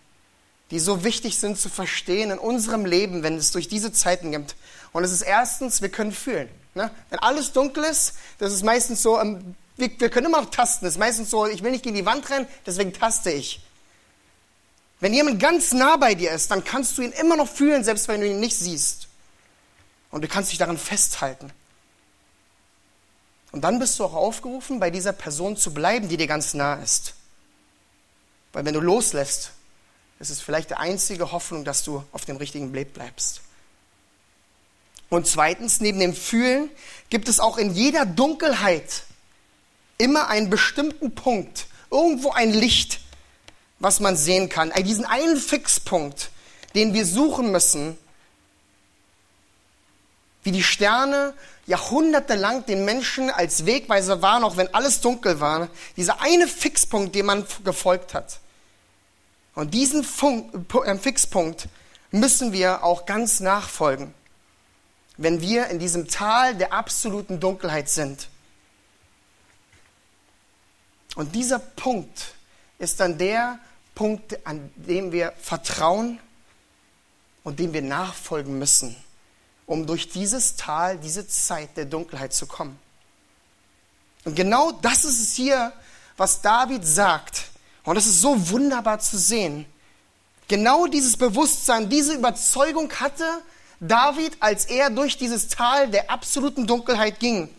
die 0.71 0.79
so 0.79 1.03
wichtig 1.03 1.37
sind 1.37 1.57
zu 1.57 1.69
verstehen 1.69 2.31
in 2.31 2.39
unserem 2.39 2.85
Leben, 2.85 3.23
wenn 3.23 3.37
es 3.37 3.51
durch 3.51 3.67
diese 3.67 3.93
Zeiten 3.93 4.31
gibt. 4.31 4.55
Und 4.93 5.03
es 5.03 5.11
ist 5.11 5.23
erstens, 5.23 5.81
wir 5.81 5.89
können 5.89 6.11
fühlen. 6.11 6.49
Ne? 6.75 6.89
Wenn 7.09 7.19
alles 7.19 7.51
dunkel 7.51 7.83
ist, 7.83 8.13
das 8.37 8.53
ist 8.53 8.63
meistens 8.63 9.01
so, 9.03 9.19
ähm, 9.19 9.55
wir, 9.75 9.89
wir 9.99 10.09
können 10.09 10.27
immer 10.27 10.41
noch 10.41 10.51
tasten. 10.51 10.85
Das 10.85 10.93
ist 10.93 10.99
meistens 10.99 11.29
so, 11.29 11.45
ich 11.47 11.63
will 11.63 11.71
nicht 11.71 11.83
gegen 11.83 11.95
die 11.95 12.05
Wand 12.05 12.29
rennen, 12.29 12.47
deswegen 12.65 12.93
taste 12.93 13.31
ich. 13.31 13.61
Wenn 14.99 15.13
jemand 15.13 15.39
ganz 15.39 15.73
nah 15.73 15.97
bei 15.97 16.15
dir 16.15 16.31
ist, 16.31 16.49
dann 16.49 16.63
kannst 16.63 16.97
du 16.97 17.01
ihn 17.01 17.11
immer 17.11 17.35
noch 17.35 17.49
fühlen, 17.49 17.83
selbst 17.83 18.07
wenn 18.07 18.21
du 18.21 18.27
ihn 18.27 18.39
nicht 18.39 18.57
siehst. 18.57 19.07
Und 20.11 20.23
du 20.23 20.27
kannst 20.27 20.51
dich 20.51 20.59
daran 20.59 20.77
festhalten. 20.77 21.51
Und 23.51 23.61
dann 23.63 23.79
bist 23.79 23.99
du 23.99 24.05
auch 24.05 24.13
aufgerufen, 24.13 24.79
bei 24.79 24.89
dieser 24.89 25.11
Person 25.11 25.57
zu 25.57 25.73
bleiben, 25.73 26.07
die 26.07 26.17
dir 26.17 26.27
ganz 26.27 26.53
nah 26.53 26.75
ist. 26.75 27.15
Weil 28.53 28.65
wenn 28.65 28.73
du 28.73 28.79
loslässt, 28.79 29.51
ist 30.19 30.29
es 30.29 30.39
vielleicht 30.39 30.69
die 30.69 30.75
einzige 30.75 31.31
Hoffnung, 31.31 31.65
dass 31.65 31.83
du 31.83 32.03
auf 32.11 32.25
dem 32.25 32.37
richtigen 32.37 32.73
Weg 32.73 32.93
bleibst. 32.93 33.41
Und 35.13 35.27
zweitens, 35.27 35.79
neben 35.79 35.99
dem 35.99 36.15
Fühlen 36.15 36.71
gibt 37.11 37.29
es 37.29 37.39
auch 37.39 37.59
in 37.59 37.71
jeder 37.75 38.03
Dunkelheit 38.03 39.03
immer 39.99 40.27
einen 40.27 40.49
bestimmten 40.49 41.13
Punkt, 41.13 41.67
irgendwo 41.91 42.31
ein 42.31 42.51
Licht, 42.51 42.99
was 43.77 43.99
man 43.99 44.17
sehen 44.17 44.49
kann. 44.49 44.73
Diesen 44.83 45.05
einen 45.05 45.37
Fixpunkt, 45.37 46.31
den 46.73 46.95
wir 46.95 47.05
suchen 47.05 47.51
müssen, 47.51 47.95
wie 50.41 50.51
die 50.51 50.63
Sterne 50.63 51.35
jahrhundertelang 51.67 52.65
den 52.65 52.83
Menschen 52.83 53.29
als 53.29 53.67
Wegweiser 53.67 54.23
waren, 54.23 54.43
auch 54.43 54.57
wenn 54.57 54.73
alles 54.73 54.99
dunkel 54.99 55.39
war. 55.39 55.69
Dieser 55.95 56.21
eine 56.21 56.47
Fixpunkt, 56.47 57.13
dem 57.13 57.27
man 57.27 57.45
gefolgt 57.63 58.15
hat. 58.15 58.39
Und 59.53 59.75
diesen 59.75 60.03
Funk, 60.03 60.73
äh, 60.73 60.97
Fixpunkt 60.97 61.67
müssen 62.09 62.51
wir 62.51 62.83
auch 62.83 63.05
ganz 63.05 63.41
nachfolgen, 63.41 64.11
wenn 65.17 65.41
wir 65.41 65.67
in 65.67 65.79
diesem 65.79 66.07
Tal 66.07 66.55
der 66.55 66.73
absoluten 66.73 67.39
Dunkelheit 67.39 67.89
sind. 67.89 68.29
Und 71.15 71.35
dieser 71.35 71.59
Punkt 71.59 72.33
ist 72.79 72.99
dann 72.99 73.17
der 73.17 73.59
Punkt, 73.93 74.45
an 74.45 74.71
dem 74.75 75.11
wir 75.11 75.33
vertrauen 75.39 76.19
und 77.43 77.59
dem 77.59 77.73
wir 77.73 77.83
nachfolgen 77.83 78.57
müssen 78.57 78.95
um 79.65 79.85
durch 79.85 80.09
dieses 80.09 80.55
Tal, 80.55 80.97
diese 80.97 81.27
Zeit 81.27 81.77
der 81.77 81.85
Dunkelheit 81.85 82.33
zu 82.33 82.45
kommen. 82.45 82.77
Und 84.25 84.35
genau 84.35 84.71
das 84.71 85.05
ist 85.05 85.21
es 85.21 85.33
hier, 85.33 85.73
was 86.17 86.41
David 86.41 86.85
sagt. 86.85 87.45
Und 87.83 87.97
es 87.97 88.05
ist 88.05 88.21
so 88.21 88.49
wunderbar 88.49 88.99
zu 88.99 89.17
sehen. 89.17 89.65
Genau 90.47 90.87
dieses 90.87 91.17
Bewusstsein, 91.17 91.89
diese 91.89 92.13
Überzeugung 92.13 92.91
hatte 92.93 93.25
David, 93.87 94.37
als 94.39 94.65
er 94.65 94.89
durch 94.89 95.17
dieses 95.17 95.49
Tal 95.49 95.89
der 95.89 96.09
absoluten 96.09 96.65
Dunkelheit 96.67 97.19
ging, 97.19 97.49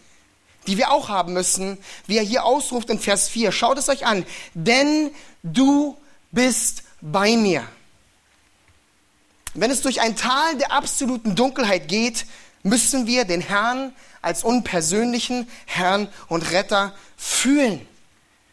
die 0.66 0.78
wir 0.78 0.90
auch 0.90 1.10
haben 1.10 1.34
müssen, 1.34 1.78
wie 2.06 2.16
er 2.16 2.22
hier 2.22 2.44
ausruft 2.44 2.88
in 2.88 2.98
Vers 2.98 3.28
4. 3.28 3.52
Schaut 3.52 3.76
es 3.76 3.90
euch 3.90 4.06
an. 4.06 4.24
Denn 4.54 5.10
du 5.42 5.98
bist 6.32 6.84
bei 7.02 7.36
mir. 7.36 7.62
Wenn 9.52 9.70
es 9.70 9.82
durch 9.82 10.00
ein 10.00 10.16
Tal 10.16 10.56
der 10.56 10.72
absoluten 10.72 11.36
Dunkelheit 11.36 11.88
geht, 11.88 12.24
müssen 12.62 13.06
wir 13.06 13.26
den 13.26 13.42
Herrn 13.42 13.94
als 14.22 14.42
unpersönlichen 14.42 15.46
Herrn 15.66 16.08
und 16.28 16.50
Retter 16.50 16.94
fühlen, 17.18 17.86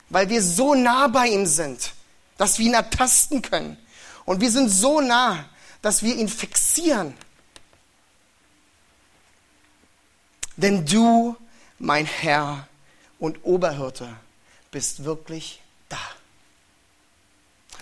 weil 0.09 0.27
wir 0.27 0.43
so 0.43 0.75
nah 0.75 1.07
bei 1.07 1.27
ihm 1.27 1.45
sind, 1.45 1.93
dass 2.37 2.59
wir 2.59 2.65
ihn 2.65 2.73
ertasten 2.73 3.41
können. 3.41 3.77
Und 4.25 4.41
wir 4.41 4.51
sind 4.51 4.69
so 4.69 4.99
nah, 4.99 5.45
dass 5.81 6.03
wir 6.03 6.13
ihn 6.15 6.27
fixieren 6.27 7.15
Denn 10.57 10.85
du, 10.85 11.35
mein 11.79 12.05
Herr 12.05 12.67
und 13.19 13.39
Oberhirte, 13.43 14.09
bist 14.71 15.03
wirklich 15.03 15.61
da. 15.89 15.99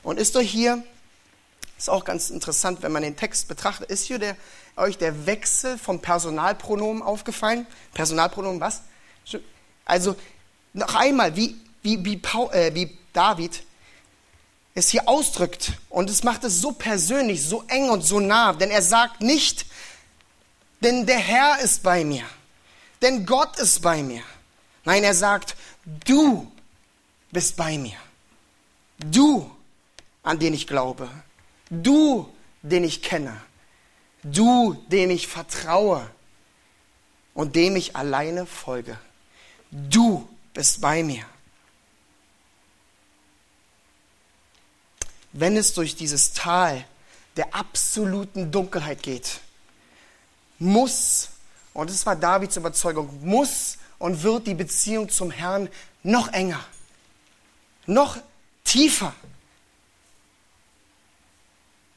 Und 0.03 0.19
ist 0.19 0.35
euch 0.35 0.49
hier, 0.49 0.83
ist 1.77 1.89
auch 1.89 2.03
ganz 2.03 2.29
interessant, 2.29 2.81
wenn 2.81 2.91
man 2.91 3.03
den 3.03 3.15
Text 3.15 3.47
betrachtet, 3.47 3.89
ist 3.89 4.05
hier 4.05 4.19
der, 4.19 4.35
euch 4.75 4.97
der 4.97 5.25
Wechsel 5.25 5.77
vom 5.77 6.01
Personalpronomen 6.01 7.01
aufgefallen? 7.01 7.65
Personalpronomen 7.93 8.59
was? 8.59 8.81
Also 9.85 10.15
noch 10.73 10.95
einmal, 10.95 11.35
wie, 11.35 11.55
wie, 11.81 12.03
wie, 12.03 12.17
Paul, 12.17 12.51
äh, 12.53 12.73
wie 12.75 12.97
David 13.13 13.63
es 14.75 14.89
hier 14.89 15.07
ausdrückt. 15.07 15.73
Und 15.89 16.09
es 16.09 16.23
macht 16.23 16.43
es 16.43 16.61
so 16.61 16.71
persönlich, 16.71 17.43
so 17.43 17.63
eng 17.67 17.89
und 17.89 18.01
so 18.01 18.19
nah. 18.19 18.53
Denn 18.53 18.71
er 18.71 18.81
sagt 18.81 19.21
nicht, 19.21 19.65
denn 20.81 21.05
der 21.05 21.19
Herr 21.19 21.59
ist 21.59 21.83
bei 21.83 22.03
mir. 22.03 22.23
Denn 23.01 23.25
Gott 23.25 23.57
ist 23.59 23.81
bei 23.81 24.03
mir. 24.03 24.23
Nein, 24.83 25.03
er 25.03 25.13
sagt, 25.13 25.55
du 25.85 26.51
bist 27.31 27.55
bei 27.55 27.77
mir. 27.77 27.97
Du, 28.97 29.49
an 30.23 30.39
den 30.39 30.53
ich 30.53 30.67
glaube. 30.67 31.09
Du, 31.69 32.33
den 32.61 32.83
ich 32.83 33.01
kenne. 33.01 33.39
Du, 34.23 34.73
dem 34.89 35.11
ich 35.11 35.27
vertraue 35.27 36.09
und 37.33 37.55
dem 37.55 37.75
ich 37.75 37.95
alleine 37.95 38.45
folge. 38.45 38.97
Du 39.71 40.27
bist 40.53 40.81
bei 40.81 41.03
mir. 41.03 41.23
Wenn 45.31 45.55
es 45.55 45.73
durch 45.73 45.95
dieses 45.95 46.33
Tal 46.33 46.85
der 47.37 47.53
absoluten 47.55 48.51
Dunkelheit 48.51 49.03
geht, 49.03 49.39
muss, 50.57 51.29
und 51.79 51.89
das 51.89 52.05
war 52.05 52.15
Davids 52.15 52.57
Überzeugung, 52.57 53.25
muss 53.25 53.77
und 53.99 54.21
wird 54.21 54.47
die 54.47 54.53
Beziehung 54.53 55.07
zum 55.07 55.31
Herrn 55.31 55.69
noch 56.03 56.27
enger, 56.33 56.63
noch 57.85 58.17
tiefer, 58.65 59.15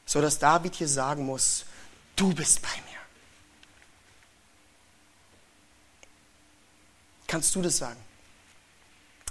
so 0.07 0.21
dass 0.21 0.39
David 0.39 0.77
hier 0.77 0.87
sagen 0.87 1.27
muss, 1.27 1.65
du 2.15 2.33
bist 2.33 2.63
bei 2.63 2.69
mir. 2.69 3.01
Kannst 7.27 7.53
du 7.55 7.63
das 7.63 7.79
sagen? 7.79 8.01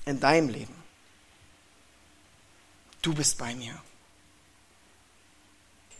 In 0.05 0.19
deinem 0.19 0.49
Leben. 0.49 0.75
Du 3.01 3.13
bist 3.13 3.37
bei 3.37 3.55
mir. 3.55 3.81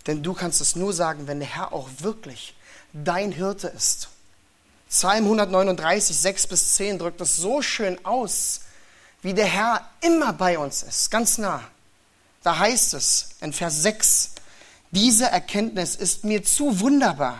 Denn 0.07 0.23
du 0.23 0.33
kannst 0.33 0.59
es 0.59 0.75
nur 0.75 0.93
sagen, 0.93 1.27
wenn 1.27 1.39
der 1.39 1.47
Herr 1.47 1.71
auch 1.71 1.89
wirklich 1.99 2.55
dein 2.91 3.31
Hirte 3.31 3.67
ist. 3.69 4.09
Psalm 4.91 5.23
139, 5.23 6.17
6 6.17 6.47
bis 6.47 6.75
10 6.75 6.99
drückt 6.99 7.21
es 7.21 7.37
so 7.37 7.61
schön 7.61 8.03
aus, 8.03 8.59
wie 9.21 9.33
der 9.33 9.45
Herr 9.45 9.89
immer 10.01 10.33
bei 10.33 10.59
uns 10.59 10.83
ist, 10.83 11.09
ganz 11.09 11.37
nah. 11.37 11.63
Da 12.43 12.59
heißt 12.59 12.95
es 12.95 13.29
in 13.39 13.53
Vers 13.53 13.83
6, 13.83 14.31
diese 14.91 15.27
Erkenntnis 15.27 15.95
ist 15.95 16.25
mir 16.25 16.43
zu 16.43 16.81
wunderbar, 16.81 17.39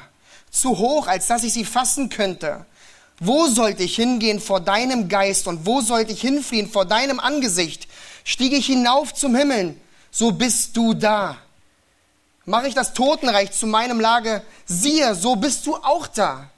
zu 0.49 0.77
hoch, 0.77 1.07
als 1.07 1.27
dass 1.27 1.43
ich 1.43 1.51
sie 1.51 1.65
fassen 1.65 2.07
könnte. 2.07 2.65
Wo 3.19 3.47
sollte 3.47 3.83
ich 3.83 3.97
hingehen 3.97 4.39
vor 4.39 4.61
deinem 4.61 5.09
Geist 5.09 5.45
und 5.45 5.65
wo 5.65 5.81
sollte 5.81 6.13
ich 6.13 6.21
hinfliehen 6.21 6.71
vor 6.71 6.85
deinem 6.85 7.19
Angesicht? 7.19 7.89
Stiege 8.23 8.55
ich 8.55 8.67
hinauf 8.67 9.13
zum 9.13 9.35
Himmel, 9.35 9.75
so 10.09 10.31
bist 10.31 10.77
du 10.77 10.93
da. 10.93 11.37
Mache 12.45 12.69
ich 12.69 12.75
das 12.75 12.93
Totenreich 12.93 13.51
zu 13.51 13.67
meinem 13.67 13.99
Lager, 13.99 14.41
siehe, 14.65 15.15
so 15.15 15.35
bist 15.35 15.67
du 15.67 15.75
auch 15.75 16.07
da. 16.07 16.49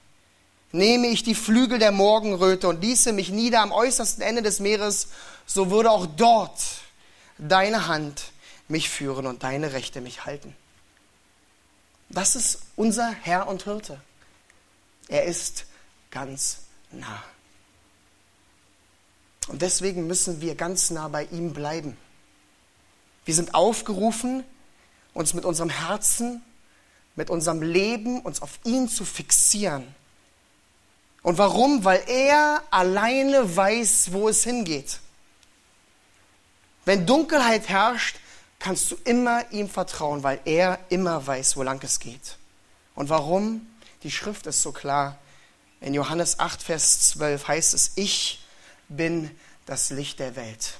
Nehme 0.73 1.07
ich 1.07 1.21
die 1.21 1.35
Flügel 1.35 1.77
der 1.77 1.91
Morgenröte 1.91 2.67
und 2.67 2.81
ließe 2.81 3.13
mich 3.13 3.29
nieder 3.29 3.61
am 3.61 3.71
äußersten 3.71 4.23
Ende 4.23 4.41
des 4.41 4.59
Meeres, 4.59 5.09
so 5.45 5.69
würde 5.69 5.91
auch 5.91 6.07
dort 6.07 6.59
deine 7.37 7.87
Hand 7.87 8.31
mich 8.67 8.89
führen 8.89 9.27
und 9.27 9.43
deine 9.43 9.73
Rechte 9.73 10.01
mich 10.01 10.25
halten. 10.25 10.55
Das 12.09 12.35
ist 12.35 12.63
unser 12.75 13.11
Herr 13.11 13.47
und 13.47 13.63
Hirte. 13.63 14.01
Er 15.09 15.25
ist 15.25 15.67
ganz 16.09 16.61
nah. 16.91 17.23
Und 19.47 19.61
deswegen 19.61 20.07
müssen 20.07 20.41
wir 20.41 20.55
ganz 20.55 20.89
nah 20.89 21.07
bei 21.07 21.25
ihm 21.25 21.53
bleiben. 21.53 21.95
Wir 23.25 23.35
sind 23.35 23.53
aufgerufen, 23.53 24.43
uns 25.13 25.35
mit 25.35 25.45
unserem 25.45 25.69
Herzen, 25.69 26.41
mit 27.15 27.29
unserem 27.29 27.61
Leben, 27.61 28.21
uns 28.21 28.41
auf 28.41 28.59
ihn 28.63 28.89
zu 28.89 29.05
fixieren. 29.05 29.93
Und 31.23 31.37
warum? 31.37 31.83
Weil 31.83 32.03
er 32.07 32.61
alleine 32.69 33.55
weiß, 33.55 34.11
wo 34.11 34.29
es 34.29 34.43
hingeht. 34.43 34.99
Wenn 36.85 37.05
Dunkelheit 37.05 37.69
herrscht, 37.69 38.17
kannst 38.59 38.91
du 38.91 38.97
immer 39.05 39.51
ihm 39.51 39.69
vertrauen, 39.69 40.21
weil 40.23 40.39
er 40.45 40.79
immer 40.89 41.25
weiß, 41.25 41.55
wo 41.57 41.63
lang 41.63 41.81
es 41.83 41.99
geht. 41.99 42.37
Und 42.93 43.09
warum? 43.09 43.67
Die 44.03 44.11
Schrift 44.11 44.47
ist 44.47 44.61
so 44.61 44.71
klar. 44.71 45.17
In 45.79 45.93
Johannes 45.93 46.39
8, 46.39 46.61
Vers 46.61 47.09
12 47.09 47.47
heißt 47.47 47.73
es, 47.73 47.93
ich 47.95 48.45
bin 48.89 49.31
das 49.65 49.89
Licht 49.89 50.19
der 50.19 50.35
Welt. 50.35 50.75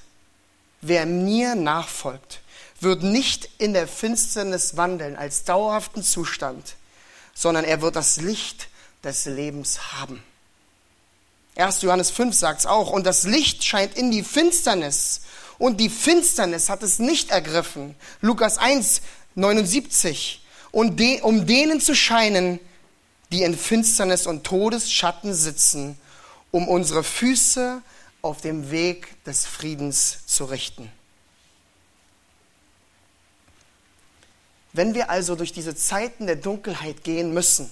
Wer 0.82 1.06
mir 1.06 1.54
nachfolgt, 1.54 2.40
wird 2.80 3.02
nicht 3.02 3.48
in 3.58 3.72
der 3.72 3.88
Finsternis 3.88 4.76
wandeln 4.76 5.16
als 5.16 5.44
dauerhaften 5.44 6.02
Zustand, 6.02 6.76
sondern 7.32 7.64
er 7.64 7.80
wird 7.80 7.96
das 7.96 8.18
Licht 8.18 8.68
des 9.02 9.24
Lebens 9.24 9.92
haben. 9.94 10.22
1. 11.56 11.82
Johannes 11.82 12.10
5 12.10 12.34
sagt 12.34 12.60
es 12.60 12.66
auch, 12.66 12.90
und 12.90 13.04
das 13.04 13.24
Licht 13.24 13.64
scheint 13.64 13.96
in 13.96 14.10
die 14.10 14.24
Finsternis, 14.24 15.20
und 15.58 15.78
die 15.78 15.88
Finsternis 15.88 16.68
hat 16.68 16.82
es 16.82 16.98
nicht 16.98 17.30
ergriffen. 17.30 17.94
Lukas 18.20 18.58
1, 18.58 19.02
79. 19.34 20.44
Und 20.72 20.98
de, 20.98 21.20
um 21.20 21.46
denen 21.46 21.80
zu 21.80 21.94
scheinen, 21.94 22.58
die 23.30 23.42
in 23.42 23.56
Finsternis 23.56 24.26
und 24.26 24.44
Todesschatten 24.44 25.32
sitzen, 25.32 25.98
um 26.50 26.68
unsere 26.68 27.04
Füße 27.04 27.82
auf 28.22 28.40
dem 28.40 28.70
Weg 28.70 29.22
des 29.24 29.46
Friedens 29.46 30.26
zu 30.26 30.44
richten. 30.44 30.90
Wenn 34.72 34.94
wir 34.94 35.08
also 35.08 35.36
durch 35.36 35.52
diese 35.52 35.76
Zeiten 35.76 36.26
der 36.26 36.36
Dunkelheit 36.36 37.04
gehen 37.04 37.32
müssen, 37.32 37.70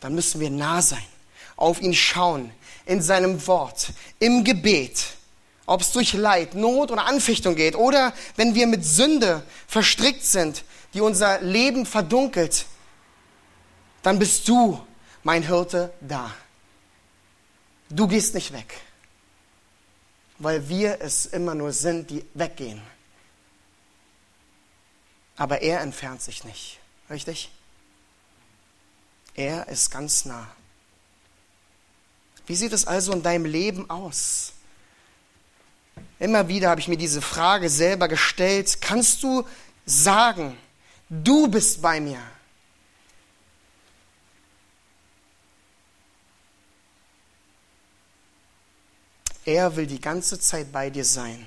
dann 0.00 0.14
müssen 0.14 0.40
wir 0.40 0.50
nah 0.50 0.82
sein, 0.82 1.04
auf 1.56 1.80
ihn 1.80 1.94
schauen, 1.94 2.50
in 2.86 3.00
seinem 3.00 3.46
Wort, 3.46 3.92
im 4.18 4.44
Gebet, 4.44 5.04
ob 5.66 5.80
es 5.80 5.92
durch 5.92 6.12
Leid, 6.12 6.54
Not 6.54 6.90
oder 6.90 7.06
Anfechtung 7.06 7.54
geht 7.54 7.76
oder 7.76 8.12
wenn 8.36 8.54
wir 8.54 8.66
mit 8.66 8.84
Sünde 8.84 9.42
verstrickt 9.66 10.24
sind, 10.24 10.64
die 10.92 11.00
unser 11.00 11.40
Leben 11.40 11.86
verdunkelt, 11.86 12.66
dann 14.02 14.18
bist 14.18 14.46
du, 14.48 14.84
mein 15.22 15.42
Hirte, 15.42 15.92
da. 16.00 16.30
Du 17.88 18.06
gehst 18.06 18.34
nicht 18.34 18.52
weg, 18.52 18.74
weil 20.38 20.68
wir 20.68 21.00
es 21.00 21.26
immer 21.26 21.54
nur 21.54 21.72
sind, 21.72 22.10
die 22.10 22.24
weggehen. 22.34 22.82
Aber 25.36 25.62
er 25.62 25.80
entfernt 25.80 26.22
sich 26.22 26.44
nicht. 26.44 26.78
Richtig? 27.10 27.50
Er 29.34 29.68
ist 29.68 29.90
ganz 29.90 30.24
nah. 30.24 30.46
Wie 32.46 32.54
sieht 32.54 32.72
es 32.72 32.86
also 32.86 33.12
in 33.12 33.22
deinem 33.22 33.46
Leben 33.46 33.88
aus? 33.88 34.52
Immer 36.18 36.48
wieder 36.48 36.70
habe 36.70 36.80
ich 36.80 36.88
mir 36.88 36.96
diese 36.96 37.22
Frage 37.22 37.68
selber 37.68 38.08
gestellt. 38.08 38.80
Kannst 38.80 39.22
du 39.22 39.46
sagen, 39.86 40.56
du 41.08 41.48
bist 41.48 41.80
bei 41.80 42.00
mir? 42.00 42.20
Er 49.44 49.76
will 49.76 49.86
die 49.86 50.00
ganze 50.00 50.40
Zeit 50.40 50.72
bei 50.72 50.88
dir 50.88 51.04
sein. 51.04 51.46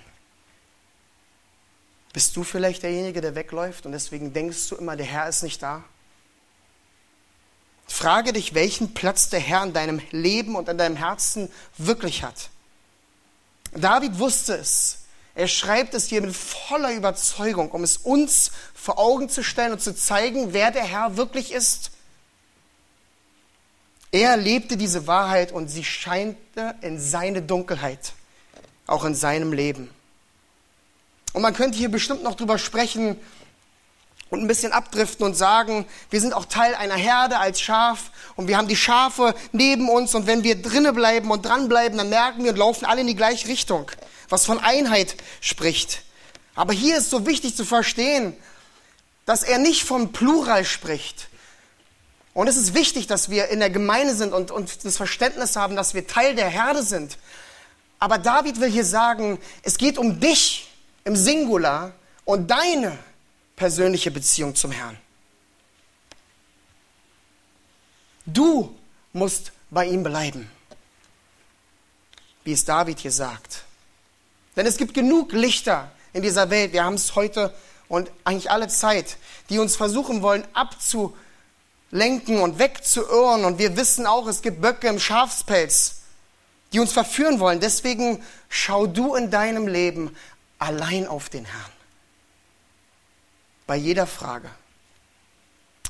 Bist 2.13 2.35
du 2.35 2.43
vielleicht 2.43 2.83
derjenige, 2.83 3.21
der 3.21 3.35
wegläuft 3.35 3.85
und 3.85 3.91
deswegen 3.91 4.33
denkst 4.33 4.69
du 4.69 4.75
immer, 4.75 4.95
der 4.95 5.05
Herr 5.05 5.29
ist 5.29 5.43
nicht 5.43 5.61
da? 5.61 5.83
Frage 7.87 8.33
dich, 8.33 8.53
welchen 8.53 8.93
Platz 8.93 9.29
der 9.29 9.39
Herr 9.39 9.63
in 9.63 9.73
deinem 9.73 10.01
Leben 10.11 10.55
und 10.55 10.69
in 10.69 10.77
deinem 10.77 10.97
Herzen 10.97 11.49
wirklich 11.77 12.23
hat. 12.23 12.49
David 13.73 14.19
wusste 14.19 14.55
es. 14.55 14.99
Er 15.35 15.47
schreibt 15.47 15.93
es 15.93 16.07
hier 16.07 16.21
mit 16.21 16.35
voller 16.35 16.93
Überzeugung, 16.93 17.71
um 17.71 17.83
es 17.83 17.97
uns 17.97 18.51
vor 18.73 18.97
Augen 18.97 19.29
zu 19.29 19.43
stellen 19.43 19.73
und 19.73 19.81
zu 19.81 19.95
zeigen, 19.95 20.51
wer 20.51 20.71
der 20.71 20.83
Herr 20.83 21.15
wirklich 21.15 21.51
ist. 21.51 21.91
Er 24.11 24.35
lebte 24.35 24.77
diese 24.77 25.05
Wahrheit 25.05 25.51
und 25.51 25.67
sie 25.67 25.83
scheinte 25.83 26.75
in 26.81 26.99
seine 26.99 27.41
Dunkelheit, 27.41 28.13
auch 28.87 29.05
in 29.05 29.13
seinem 29.13 29.53
Leben. 29.53 29.91
Und 31.33 31.43
man 31.43 31.53
könnte 31.53 31.77
hier 31.77 31.89
bestimmt 31.89 32.23
noch 32.23 32.35
drüber 32.35 32.57
sprechen, 32.57 33.19
und 34.29 34.41
ein 34.41 34.47
bisschen 34.47 34.71
abdriften 34.71 35.25
und 35.25 35.35
sagen, 35.35 35.85
wir 36.09 36.21
sind 36.21 36.33
auch 36.33 36.45
Teil 36.45 36.75
einer 36.75 36.95
Herde 36.95 37.39
als 37.39 37.61
Schaf 37.61 38.11
und 38.35 38.47
wir 38.47 38.57
haben 38.57 38.67
die 38.67 38.75
Schafe 38.75 39.35
neben 39.51 39.89
uns 39.89 40.15
und 40.15 40.27
wenn 40.27 40.43
wir 40.43 40.61
drinnen 40.61 40.93
bleiben 40.93 41.31
und 41.31 41.45
dranbleiben, 41.45 41.97
dann 41.97 42.09
merken 42.09 42.43
wir 42.43 42.51
und 42.51 42.57
laufen 42.57 42.85
alle 42.85 43.01
in 43.01 43.07
die 43.07 43.15
gleiche 43.15 43.47
Richtung, 43.47 43.89
was 44.29 44.45
von 44.45 44.59
Einheit 44.59 45.15
spricht. 45.41 46.03
Aber 46.55 46.73
hier 46.73 46.97
ist 46.97 47.09
so 47.09 47.25
wichtig 47.25 47.55
zu 47.55 47.65
verstehen, 47.65 48.35
dass 49.25 49.43
er 49.43 49.59
nicht 49.59 49.83
vom 49.83 50.11
Plural 50.11 50.65
spricht. 50.65 51.27
Und 52.33 52.47
es 52.47 52.55
ist 52.55 52.73
wichtig, 52.73 53.07
dass 53.07 53.29
wir 53.29 53.49
in 53.49 53.59
der 53.59 53.69
Gemeinde 53.69 54.13
sind 54.13 54.33
und, 54.33 54.51
und 54.51 54.85
das 54.85 54.97
Verständnis 54.97 55.55
haben, 55.55 55.75
dass 55.75 55.93
wir 55.93 56.07
Teil 56.07 56.35
der 56.35 56.47
Herde 56.47 56.83
sind. 56.83 57.17
Aber 57.99 58.17
David 58.19 58.59
will 58.59 58.69
hier 58.69 58.85
sagen, 58.85 59.39
es 59.63 59.77
geht 59.77 59.97
um 59.97 60.19
dich 60.19 60.67
im 61.03 61.15
Singular 61.15 61.93
und 62.25 62.51
deine 62.51 62.97
persönliche 63.57 64.11
Beziehung 64.11 64.55
zum 64.55 64.71
Herrn. 64.71 64.97
Du 68.25 68.73
musst 69.11 69.51
bei 69.69 69.85
ihm 69.85 70.03
bleiben, 70.03 70.49
wie 72.45 72.53
es 72.53 72.63
David 72.63 72.99
hier 72.99 73.11
sagt. 73.11 73.63
Denn 74.55 74.65
es 74.65 74.77
gibt 74.77 74.93
genug 74.93 75.33
Lichter 75.33 75.91
in 76.13 76.21
dieser 76.21 76.49
Welt, 76.49 76.71
wir 76.71 76.85
haben 76.85 76.93
es 76.93 77.15
heute 77.15 77.53
und 77.89 78.11
eigentlich 78.23 78.51
alle 78.51 78.67
Zeit, 78.67 79.17
die 79.49 79.59
uns 79.59 79.75
versuchen 79.75 80.21
wollen 80.21 80.45
abzulenken 80.53 82.39
und 82.39 82.59
wegzuirren. 82.59 83.43
Und 83.43 83.59
wir 83.59 83.75
wissen 83.75 84.05
auch, 84.05 84.27
es 84.27 84.41
gibt 84.41 84.61
Böcke 84.61 84.87
im 84.87 84.99
Schafspelz, 84.99 86.01
die 86.73 86.79
uns 86.79 86.91
verführen 86.91 87.39
wollen. 87.39 87.59
Deswegen 87.59 88.23
schau 88.49 88.87
du 88.87 89.15
in 89.15 89.31
deinem 89.31 89.67
Leben 89.67 90.15
allein 90.59 91.07
auf 91.07 91.29
den 91.29 91.45
Herrn 91.45 91.76
bei 93.67 93.75
jeder 93.75 94.07
Frage, 94.07 94.49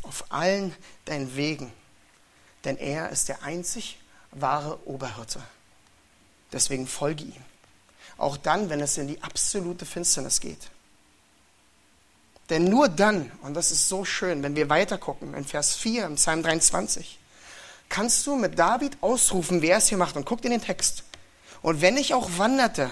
auf 0.04 0.26
allen 0.30 0.76
deinen 1.06 1.36
Wegen, 1.36 1.72
denn 2.66 2.78
er 2.78 3.10
ist 3.10 3.30
der 3.30 3.44
einzig 3.44 4.00
wahre 4.32 4.86
Oberhirte. 4.88 5.42
Deswegen 6.52 6.88
folge 6.88 7.24
ihm, 7.24 7.46
auch 8.18 8.38
dann, 8.38 8.70
wenn 8.70 8.82
es 8.82 8.98
in 8.98 9.08
die 9.08 9.22
absolute 9.22 9.86
Finsternis 9.86 10.40
geht. 10.40 10.70
Denn 12.50 12.64
nur 12.64 12.88
dann, 12.88 13.32
und 13.42 13.54
das 13.54 13.72
ist 13.72 13.90
so 13.90 14.06
schön, 14.06 14.42
wenn 14.42 14.56
wir 14.56 14.70
weitergucken, 14.70 15.34
in 15.34 15.46
Vers 15.46 15.76
4 15.76 16.06
im 16.06 16.16
Psalm 16.16 16.44
23, 16.44 17.20
kannst 17.90 18.26
du 18.26 18.36
mit 18.36 18.58
David 18.58 18.98
ausrufen, 19.02 19.62
wer 19.62 19.78
es 19.78 19.90
hier 19.90 19.98
macht. 19.98 20.16
Und 20.16 20.26
guck 20.26 20.44
in 20.46 20.52
den 20.52 20.62
Text. 20.62 21.04
Und 21.62 21.82
wenn 21.82 21.98
ich 21.98 22.14
auch 22.14 22.30
wanderte 22.38 22.90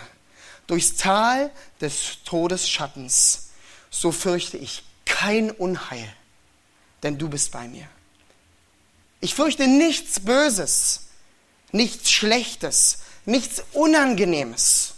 durchs 0.67 0.95
Tal 0.95 1.51
des 1.79 2.23
Todesschattens, 2.25 3.44
so 3.89 4.11
fürchte 4.11 4.57
ich 4.57 4.83
kein 5.05 5.51
Unheil, 5.51 6.11
denn 7.03 7.17
du 7.17 7.29
bist 7.29 7.51
bei 7.51 7.67
mir. 7.67 7.87
Ich 9.21 9.33
fürchte 9.33 9.67
nichts 9.67 10.19
Böses, 10.19 11.07
nichts 11.71 12.11
Schlechtes, 12.11 12.99
nichts 13.25 13.63
Unangenehmes. 13.73 14.93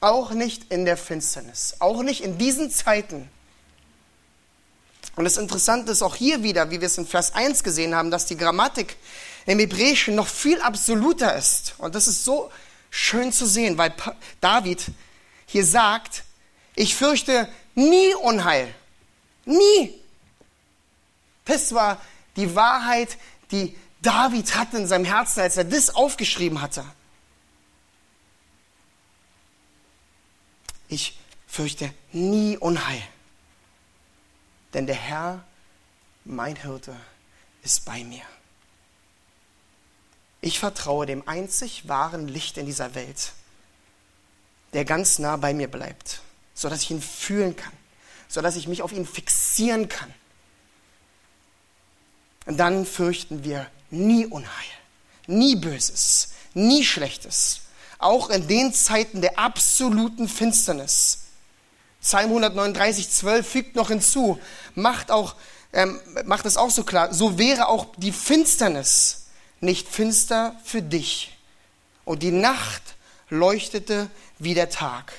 Auch 0.00 0.30
nicht 0.30 0.72
in 0.72 0.84
der 0.84 0.96
Finsternis, 0.96 1.76
auch 1.78 2.02
nicht 2.02 2.22
in 2.22 2.38
diesen 2.38 2.70
Zeiten. 2.70 3.28
Und 5.16 5.24
das 5.24 5.36
Interessante 5.36 5.92
ist 5.92 6.02
auch 6.02 6.14
hier 6.14 6.42
wieder, 6.42 6.70
wie 6.70 6.80
wir 6.80 6.86
es 6.86 6.96
in 6.96 7.06
Vers 7.06 7.34
1 7.34 7.62
gesehen 7.62 7.94
haben, 7.94 8.10
dass 8.10 8.26
die 8.26 8.36
Grammatik 8.36 8.96
im 9.46 9.58
Hebräischen 9.58 10.14
noch 10.14 10.28
viel 10.28 10.60
absoluter 10.60 11.36
ist. 11.36 11.74
Und 11.78 11.94
das 11.94 12.06
ist 12.06 12.24
so 12.24 12.50
schön 12.90 13.32
zu 13.32 13.46
sehen, 13.46 13.76
weil 13.76 13.92
David 14.40 14.86
hier 15.46 15.66
sagt, 15.66 16.24
ich 16.74 16.94
fürchte 16.94 17.48
nie 17.74 18.14
Unheil. 18.14 18.74
Nie. 19.44 20.00
Das 21.44 21.74
war 21.74 22.00
die 22.36 22.54
Wahrheit, 22.54 23.16
die 23.50 23.76
David 24.02 24.54
hatte 24.54 24.78
in 24.78 24.86
seinem 24.86 25.04
Herzen, 25.04 25.40
als 25.40 25.56
er 25.56 25.64
das 25.64 25.94
aufgeschrieben 25.94 26.60
hatte. 26.60 26.84
Ich 30.88 31.18
fürchte 31.46 31.92
nie 32.12 32.56
Unheil, 32.56 33.02
denn 34.72 34.86
der 34.86 34.96
Herr, 34.96 35.44
mein 36.24 36.56
Hirte, 36.56 36.96
ist 37.62 37.84
bei 37.84 38.02
mir. 38.04 38.24
Ich 40.40 40.58
vertraue 40.58 41.06
dem 41.06 41.28
einzig 41.28 41.86
wahren 41.88 42.26
Licht 42.26 42.56
in 42.56 42.66
dieser 42.66 42.94
Welt, 42.94 43.32
der 44.72 44.84
ganz 44.84 45.18
nah 45.18 45.36
bei 45.36 45.52
mir 45.52 45.68
bleibt 45.68 46.22
sodass 46.60 46.82
ich 46.82 46.90
ihn 46.90 47.00
fühlen 47.00 47.56
kann, 47.56 47.72
sodass 48.28 48.54
ich 48.54 48.68
mich 48.68 48.82
auf 48.82 48.92
ihn 48.92 49.06
fixieren 49.06 49.88
kann. 49.88 50.12
Und 52.44 52.58
dann 52.58 52.84
fürchten 52.84 53.44
wir 53.44 53.66
nie 53.90 54.26
Unheil, 54.26 54.50
nie 55.26 55.56
Böses, 55.56 56.32
nie 56.52 56.84
Schlechtes, 56.84 57.62
auch 57.98 58.28
in 58.28 58.46
den 58.46 58.74
Zeiten 58.74 59.22
der 59.22 59.38
absoluten 59.38 60.28
Finsternis. 60.28 61.20
Psalm 62.02 62.26
139, 62.26 63.08
12 63.08 63.48
fügt 63.48 63.76
noch 63.76 63.88
hinzu, 63.88 64.38
macht, 64.74 65.10
auch, 65.10 65.36
ähm, 65.72 65.98
macht 66.26 66.44
es 66.44 66.58
auch 66.58 66.70
so 66.70 66.84
klar, 66.84 67.14
so 67.14 67.38
wäre 67.38 67.68
auch 67.68 67.86
die 67.96 68.12
Finsternis 68.12 69.28
nicht 69.60 69.88
finster 69.88 70.56
für 70.62 70.82
dich. 70.82 71.38
Und 72.04 72.22
die 72.22 72.32
Nacht 72.32 72.82
leuchtete 73.30 74.10
wie 74.38 74.52
der 74.52 74.68
Tag 74.68 75.14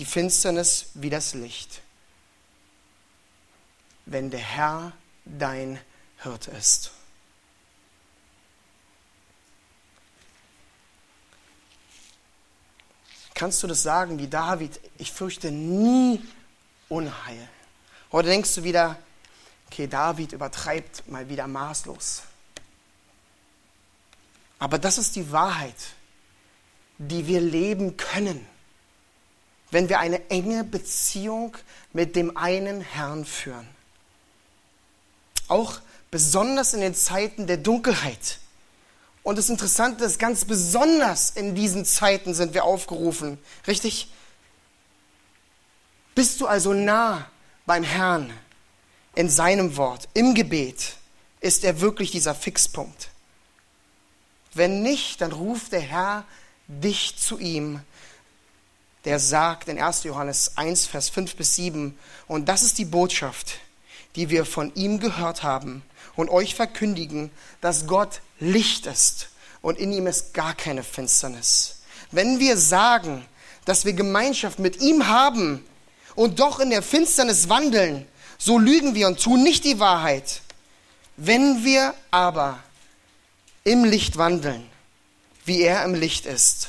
die 0.00 0.06
Finsternis 0.06 0.86
wie 0.94 1.10
das 1.10 1.34
Licht, 1.34 1.82
wenn 4.06 4.30
der 4.30 4.40
Herr 4.40 4.92
dein 5.26 5.78
Hirte 6.22 6.52
ist. 6.52 6.92
Kannst 13.34 13.62
du 13.62 13.66
das 13.66 13.82
sagen 13.82 14.18
wie 14.18 14.26
David? 14.26 14.80
Ich 14.96 15.12
fürchte 15.12 15.50
nie 15.50 16.26
Unheil. 16.88 17.48
Heute 18.10 18.30
denkst 18.30 18.54
du 18.54 18.64
wieder, 18.64 18.98
okay, 19.66 19.86
David 19.86 20.32
übertreibt 20.32 21.06
mal 21.10 21.28
wieder 21.28 21.46
maßlos. 21.46 22.22
Aber 24.58 24.78
das 24.78 24.96
ist 24.96 25.14
die 25.16 25.30
Wahrheit, 25.30 25.76
die 26.96 27.26
wir 27.26 27.42
leben 27.42 27.98
können 27.98 28.49
wenn 29.70 29.88
wir 29.88 29.98
eine 29.98 30.28
enge 30.30 30.64
Beziehung 30.64 31.56
mit 31.92 32.16
dem 32.16 32.36
einen 32.36 32.80
Herrn 32.80 33.24
führen. 33.24 33.68
Auch 35.48 35.80
besonders 36.10 36.74
in 36.74 36.80
den 36.80 36.94
Zeiten 36.94 37.46
der 37.46 37.56
Dunkelheit. 37.56 38.38
Und 39.22 39.38
das 39.38 39.48
Interessante 39.50 40.04
ist, 40.04 40.18
ganz 40.18 40.44
besonders 40.44 41.30
in 41.30 41.54
diesen 41.54 41.84
Zeiten 41.84 42.34
sind 42.34 42.54
wir 42.54 42.64
aufgerufen. 42.64 43.38
Richtig? 43.66 44.08
Bist 46.14 46.40
du 46.40 46.46
also 46.46 46.72
nah 46.72 47.30
beim 47.66 47.84
Herrn 47.84 48.32
in 49.14 49.28
seinem 49.28 49.76
Wort, 49.76 50.08
im 50.14 50.34
Gebet, 50.34 50.94
ist 51.40 51.64
er 51.64 51.80
wirklich 51.80 52.10
dieser 52.10 52.34
Fixpunkt. 52.34 53.08
Wenn 54.54 54.82
nicht, 54.82 55.20
dann 55.20 55.32
ruft 55.32 55.72
der 55.72 55.80
Herr 55.80 56.24
dich 56.68 57.16
zu 57.16 57.38
ihm 57.38 57.80
der 59.04 59.18
sagt 59.18 59.68
in 59.68 59.80
1. 59.80 60.04
Johannes 60.04 60.52
1, 60.56 60.86
Vers 60.86 61.08
5 61.08 61.36
bis 61.36 61.56
7, 61.56 61.98
und 62.26 62.48
das 62.48 62.62
ist 62.62 62.78
die 62.78 62.84
Botschaft, 62.84 63.54
die 64.16 64.30
wir 64.30 64.44
von 64.44 64.74
ihm 64.74 65.00
gehört 65.00 65.42
haben 65.42 65.82
und 66.16 66.28
euch 66.28 66.54
verkündigen, 66.54 67.30
dass 67.60 67.86
Gott 67.86 68.20
Licht 68.38 68.86
ist 68.86 69.28
und 69.62 69.78
in 69.78 69.92
ihm 69.92 70.06
ist 70.06 70.34
gar 70.34 70.54
keine 70.54 70.82
Finsternis. 70.82 71.80
Wenn 72.10 72.40
wir 72.40 72.56
sagen, 72.56 73.24
dass 73.64 73.84
wir 73.84 73.92
Gemeinschaft 73.92 74.58
mit 74.58 74.80
ihm 74.80 75.06
haben 75.06 75.64
und 76.14 76.40
doch 76.40 76.60
in 76.60 76.70
der 76.70 76.82
Finsternis 76.82 77.48
wandeln, 77.48 78.06
so 78.38 78.58
lügen 78.58 78.94
wir 78.94 79.06
und 79.06 79.22
tun 79.22 79.42
nicht 79.42 79.64
die 79.64 79.78
Wahrheit. 79.78 80.40
Wenn 81.16 81.64
wir 81.64 81.94
aber 82.10 82.58
im 83.64 83.84
Licht 83.84 84.16
wandeln, 84.16 84.66
wie 85.44 85.60
er 85.60 85.84
im 85.84 85.94
Licht 85.94 86.26
ist, 86.26 86.68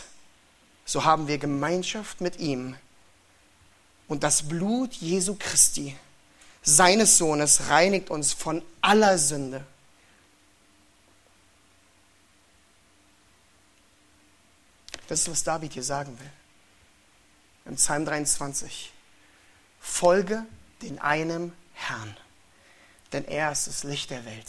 so 0.85 1.03
haben 1.03 1.27
wir 1.27 1.37
Gemeinschaft 1.37 2.21
mit 2.21 2.39
ihm. 2.39 2.75
Und 4.07 4.23
das 4.23 4.47
Blut 4.47 4.93
Jesu 4.93 5.35
Christi, 5.39 5.95
seines 6.63 7.17
Sohnes, 7.17 7.69
reinigt 7.69 8.09
uns 8.09 8.33
von 8.33 8.61
aller 8.81 9.17
Sünde. 9.17 9.65
Das 15.07 15.21
ist, 15.21 15.31
was 15.31 15.43
David 15.43 15.73
hier 15.73 15.83
sagen 15.83 16.17
will. 16.19 16.31
Im 17.65 17.75
Psalm 17.75 18.05
23. 18.05 18.91
Folge 19.79 20.45
den 20.81 20.99
einem 20.99 21.53
Herrn, 21.73 22.15
denn 23.11 23.25
er 23.25 23.51
ist 23.51 23.67
das 23.67 23.83
Licht 23.83 24.09
der 24.09 24.23
Welt. 24.25 24.47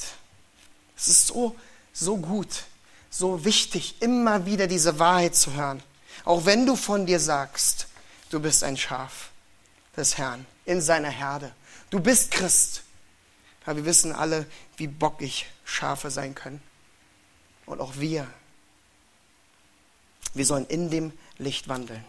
Es 0.96 1.08
ist 1.08 1.26
so, 1.26 1.56
so 1.92 2.16
gut, 2.16 2.64
so 3.10 3.44
wichtig, 3.44 4.00
immer 4.00 4.46
wieder 4.46 4.66
diese 4.66 4.98
Wahrheit 4.98 5.34
zu 5.34 5.52
hören. 5.52 5.82
Auch 6.24 6.44
wenn 6.44 6.66
du 6.66 6.76
von 6.76 7.06
dir 7.06 7.20
sagst, 7.20 7.88
du 8.30 8.40
bist 8.40 8.64
ein 8.64 8.76
Schaf 8.76 9.30
des 9.96 10.18
Herrn 10.18 10.46
in 10.64 10.80
seiner 10.80 11.10
Herde. 11.10 11.52
Du 11.90 12.00
bist 12.00 12.30
Christ. 12.30 12.84
Aber 13.64 13.76
wir 13.76 13.84
wissen 13.84 14.12
alle, 14.12 14.46
wie 14.76 14.88
bockig 14.88 15.46
Schafe 15.64 16.10
sein 16.10 16.34
können. 16.34 16.62
Und 17.66 17.80
auch 17.80 17.96
wir. 17.96 18.26
Wir 20.34 20.46
sollen 20.46 20.66
in 20.66 20.90
dem 20.90 21.12
Licht 21.38 21.68
wandeln. 21.68 22.04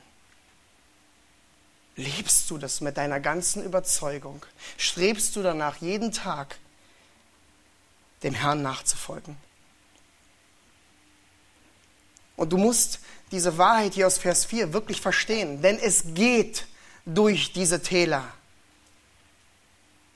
Lebst 1.96 2.50
du 2.50 2.58
das 2.58 2.82
mit 2.82 2.98
deiner 2.98 3.20
ganzen 3.20 3.64
Überzeugung? 3.64 4.44
Strebst 4.78 5.36
du 5.36 5.44
danach, 5.44 5.78
jeden 5.78 6.12
Tag 6.12 6.58
dem 8.24 8.34
Herrn 8.34 8.62
nachzufolgen? 8.64 9.38
Und 12.36 12.52
du 12.52 12.58
musst 12.58 13.00
diese 13.34 13.58
Wahrheit 13.58 13.96
hier 13.96 14.06
aus 14.06 14.20
Vers 14.20 14.46
4 14.46 14.74
wirklich 14.74 15.02
verstehen, 15.02 15.62
denn 15.62 15.80
es 15.80 16.04
geht 16.14 16.68
durch 17.06 17.52
diese 17.52 17.82
Täler. 17.82 18.24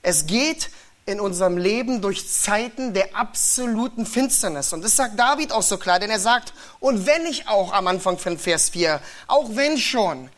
Es 0.02 0.26
geht 0.26 0.70
in 1.04 1.18
unserem 1.20 1.56
Leben 1.56 2.00
durch 2.00 2.30
Zeiten 2.30 2.94
der 2.94 3.16
absoluten 3.16 4.06
Finsternis. 4.06 4.72
Und 4.72 4.82
das 4.84 4.94
sagt 4.94 5.18
David 5.18 5.52
auch 5.52 5.62
so 5.62 5.78
klar, 5.78 5.98
denn 5.98 6.10
er 6.10 6.20
sagt, 6.20 6.52
und 6.78 7.06
wenn 7.06 7.26
ich 7.26 7.48
auch 7.48 7.72
am 7.72 7.88
Anfang 7.88 8.18
von 8.18 8.38
Vers 8.38 8.70
4, 8.70 9.00
auch 9.26 9.48
wenn 9.50 9.78
schon, 9.78 10.30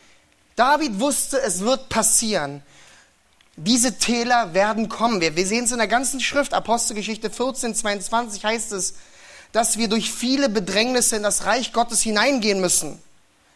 David 0.55 0.99
wusste, 0.99 1.39
es 1.39 1.59
wird 1.59 1.87
passieren. 1.89 2.63
Diese 3.57 3.99
Täler 3.99 4.55
werden 4.55 4.89
kommen. 4.89 5.21
Wir, 5.21 5.35
wir 5.35 5.45
sehen 5.45 5.65
es 5.65 5.71
in 5.71 5.77
der 5.77 5.87
ganzen 5.87 6.19
Schrift, 6.19 6.53
Apostelgeschichte 6.53 7.29
14, 7.29 7.75
22 7.75 8.43
heißt 8.43 8.71
es, 8.71 8.95
dass 9.51 9.77
wir 9.77 9.87
durch 9.87 10.11
viele 10.11 10.49
Bedrängnisse 10.49 11.15
in 11.15 11.23
das 11.23 11.45
Reich 11.45 11.73
Gottes 11.73 12.01
hineingehen 12.01 12.61
müssen. 12.61 13.01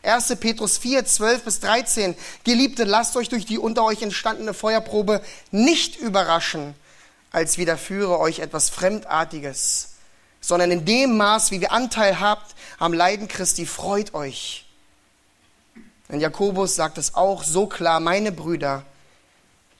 1. 0.03 0.36
Petrus 0.36 0.77
4, 0.77 1.05
12 1.05 1.43
bis 1.43 1.60
13. 1.62 2.15
Geliebte, 2.43 2.84
lasst 2.84 3.15
euch 3.17 3.29
durch 3.29 3.45
die 3.45 3.58
unter 3.58 3.84
euch 3.84 4.01
entstandene 4.01 4.53
Feuerprobe 4.53 5.21
nicht 5.51 5.95
überraschen, 5.95 6.75
als 7.31 7.58
widerführe 7.58 8.19
euch 8.19 8.39
etwas 8.39 8.69
Fremdartiges, 8.69 9.95
sondern 10.41 10.71
in 10.71 10.86
dem 10.86 11.17
Maß, 11.17 11.51
wie 11.51 11.62
wir 11.62 11.71
Anteil 11.71 12.19
habt 12.19 12.55
am 12.77 12.93
Leiden 12.93 13.27
Christi, 13.27 13.65
freut 13.65 14.13
euch. 14.13 14.65
Denn 16.10 16.19
Jakobus 16.19 16.75
sagt 16.75 16.99
es 16.99 17.15
auch 17.15 17.43
so 17.43 17.65
klar, 17.65 17.99
meine 17.99 18.31
Brüder, 18.31 18.84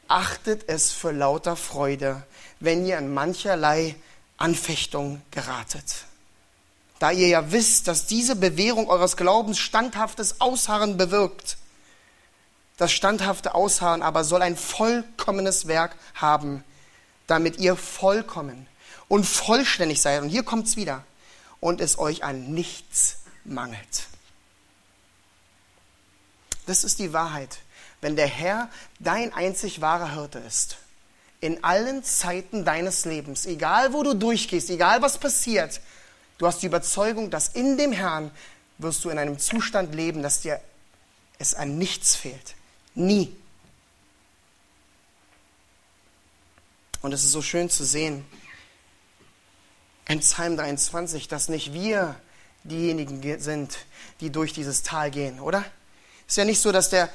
achtet 0.08 0.68
es 0.68 0.92
für 0.92 1.12
lauter 1.12 1.56
Freude, 1.56 2.24
wenn 2.60 2.86
ihr 2.86 2.98
in 2.98 3.14
mancherlei 3.14 3.96
Anfechtung 4.38 5.22
geratet. 5.32 6.06
Da 7.00 7.12
ihr 7.12 7.28
ja 7.28 7.52
wisst, 7.52 7.88
dass 7.88 8.08
diese 8.08 8.36
Bewährung 8.36 8.90
eures 8.90 9.18
Glaubens 9.18 9.60
standhaftes 9.60 10.40
Ausharren 10.42 10.98
bewirkt. 10.98 11.58
Das 12.78 12.92
standhafte 12.92 13.56
Ausharren 13.56 14.02
aber 14.02 14.24
soll 14.24 14.42
ein 14.42 14.58
vollkommenes 14.58 15.68
Werk 15.68 15.96
haben, 16.16 16.64
damit 17.28 17.58
ihr 17.58 17.76
vollkommen 17.76 18.68
und 19.08 19.26
vollständig 19.26 20.02
seid. 20.02 20.22
Und 20.22 20.30
hier 20.30 20.44
kommt 20.44 20.68
es 20.68 20.76
wieder. 20.76 21.04
Und 21.60 21.82
es 21.82 21.98
euch 21.98 22.24
an 22.24 22.54
nichts 22.54 23.18
mangelt. 23.44 24.08
Das 26.66 26.84
ist 26.84 27.00
die 27.00 27.14
Wahrheit. 27.14 27.60
Wenn 28.02 28.16
der 28.16 28.28
Herr 28.28 28.70
dein 29.00 29.34
einzig 29.34 29.82
wahrer 29.82 30.14
Hirte 30.14 30.40
ist, 30.40 30.78
in 31.46 31.64
allen 31.64 32.04
Zeiten 32.04 32.66
deines 32.66 33.06
Lebens, 33.06 33.46
egal 33.46 33.94
wo 33.94 34.04
du 34.04 34.16
durchgehst, 34.16 34.70
egal 34.70 35.02
was 35.02 35.20
passiert, 35.20 35.80
du 36.38 36.48
hast 36.48 36.62
die 36.62 36.66
Überzeugung, 36.66 37.30
dass 37.30 37.50
in 37.50 37.78
dem 37.78 37.92
Herrn 37.92 38.32
wirst 38.78 39.06
du 39.06 39.10
in 39.10 39.20
einem 39.20 39.38
Zustand 39.38 39.94
leben, 39.94 40.24
dass 40.24 40.42
dir 40.42 40.60
es 41.38 41.54
an 41.54 41.78
nichts 41.78 42.16
fehlt. 42.16 42.56
Nie. 42.96 43.36
Und 47.02 47.14
es 47.14 47.24
ist 47.24 47.32
so 47.32 47.42
schön 47.42 47.70
zu 47.70 47.86
sehen 47.86 48.26
in 50.08 50.20
Psalm 50.20 50.58
23, 50.58 51.28
dass 51.28 51.50
nicht 51.50 51.74
wir 51.74 52.16
diejenigen 52.64 53.40
sind, 53.40 53.78
die 54.20 54.32
durch 54.32 54.54
dieses 54.54 54.82
Tal 54.82 55.12
gehen, 55.12 55.40
oder? 55.40 55.64
Es 56.26 56.34
ist 56.34 56.38
ja 56.38 56.46
nicht 56.46 56.62
so, 56.62 56.72
dass 56.72 56.90
der 56.90 57.10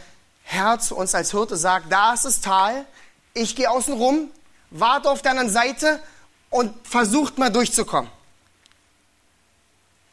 Herr 0.44 0.78
zu 0.78 0.96
uns 0.96 1.14
als 1.14 1.32
Hirte 1.32 1.56
sagt, 1.56 1.90
da 1.90 2.14
ist 2.14 2.24
das 2.24 2.40
Tal, 2.40 2.86
ich 3.34 3.56
gehe 3.56 3.70
außen 3.70 3.94
rum, 3.94 4.30
warte 4.70 5.10
auf 5.10 5.22
der 5.22 5.32
anderen 5.32 5.50
Seite 5.50 6.02
und 6.48 6.74
versucht 6.86 7.38
mal 7.38 7.50
durchzukommen. 7.50 8.10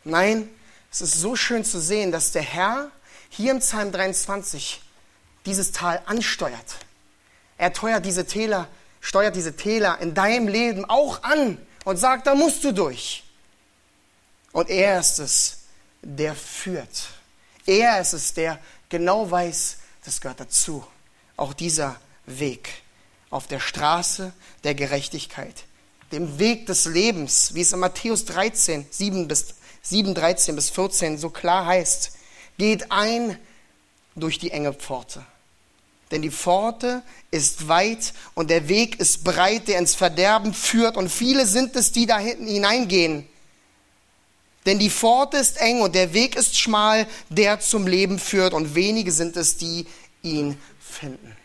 Nein, 0.03 0.49
es 0.91 1.01
ist 1.01 1.15
so 1.15 1.35
schön 1.35 1.65
zu 1.65 1.79
sehen, 1.79 2.11
dass 2.11 2.31
der 2.31 2.41
Herr 2.41 2.91
hier 3.29 3.51
im 3.51 3.59
Psalm 3.59 3.91
23 3.91 4.81
dieses 5.45 5.71
Tal 5.71 6.01
ansteuert. 6.05 6.77
Er 7.57 7.73
teuert 7.73 8.05
diese 8.05 8.25
Täler, 8.25 8.67
steuert 9.01 9.35
diese 9.35 9.55
Täler 9.55 9.99
in 9.99 10.13
deinem 10.13 10.47
Leben 10.47 10.85
auch 10.85 11.23
an 11.23 11.57
und 11.85 11.97
sagt, 11.97 12.27
da 12.27 12.35
musst 12.35 12.63
du 12.63 12.71
durch. 12.71 13.23
Und 14.51 14.69
er 14.69 14.99
ist 14.99 15.19
es, 15.19 15.59
der 16.01 16.35
führt. 16.35 17.09
Er 17.65 17.99
ist 17.99 18.13
es, 18.13 18.33
der 18.33 18.59
genau 18.89 19.29
weiß, 19.29 19.77
das 20.05 20.21
gehört 20.21 20.39
dazu. 20.39 20.85
Auch 21.35 21.53
dieser 21.53 21.99
Weg 22.25 22.81
auf 23.29 23.47
der 23.47 23.59
Straße 23.59 24.33
der 24.63 24.75
Gerechtigkeit, 24.75 25.63
dem 26.11 26.39
Weg 26.39 26.65
des 26.65 26.85
Lebens, 26.85 27.53
wie 27.53 27.61
es 27.61 27.73
in 27.73 27.79
Matthäus 27.79 28.25
13, 28.25 28.85
7 28.89 29.27
bis 29.27 29.55
7, 29.81 30.13
13 30.13 30.55
bis 30.55 30.69
14 30.69 31.17
so 31.17 31.29
klar 31.29 31.65
heißt, 31.65 32.11
geht 32.57 32.91
ein 32.91 33.37
durch 34.15 34.39
die 34.39 34.51
enge 34.51 34.73
Pforte. 34.73 35.25
Denn 36.11 36.21
die 36.21 36.31
Pforte 36.31 37.03
ist 37.31 37.67
weit 37.67 38.13
und 38.33 38.49
der 38.49 38.69
Weg 38.69 38.99
ist 38.99 39.23
breit, 39.23 39.67
der 39.67 39.79
ins 39.79 39.93
Verderben 39.93 40.53
führt. 40.53 40.95
Und 40.95 41.09
viele 41.09 41.45
sind 41.45 41.75
es, 41.75 41.91
die 41.91 42.05
da 42.05 42.17
hinten 42.17 42.47
hineingehen. 42.47 43.27
Denn 44.65 44.79
die 44.79 44.89
Pforte 44.89 45.37
ist 45.37 45.57
eng 45.57 45.81
und 45.81 45.95
der 45.95 46.13
Weg 46.13 46.35
ist 46.35 46.57
schmal, 46.57 47.07
der 47.29 47.59
zum 47.59 47.87
Leben 47.87 48.19
führt. 48.19 48.53
Und 48.53 48.73
wenige 48.75 49.11
sind 49.11 49.35
es, 49.35 49.57
die 49.57 49.85
ihn 50.21 50.57
finden. 50.79 51.35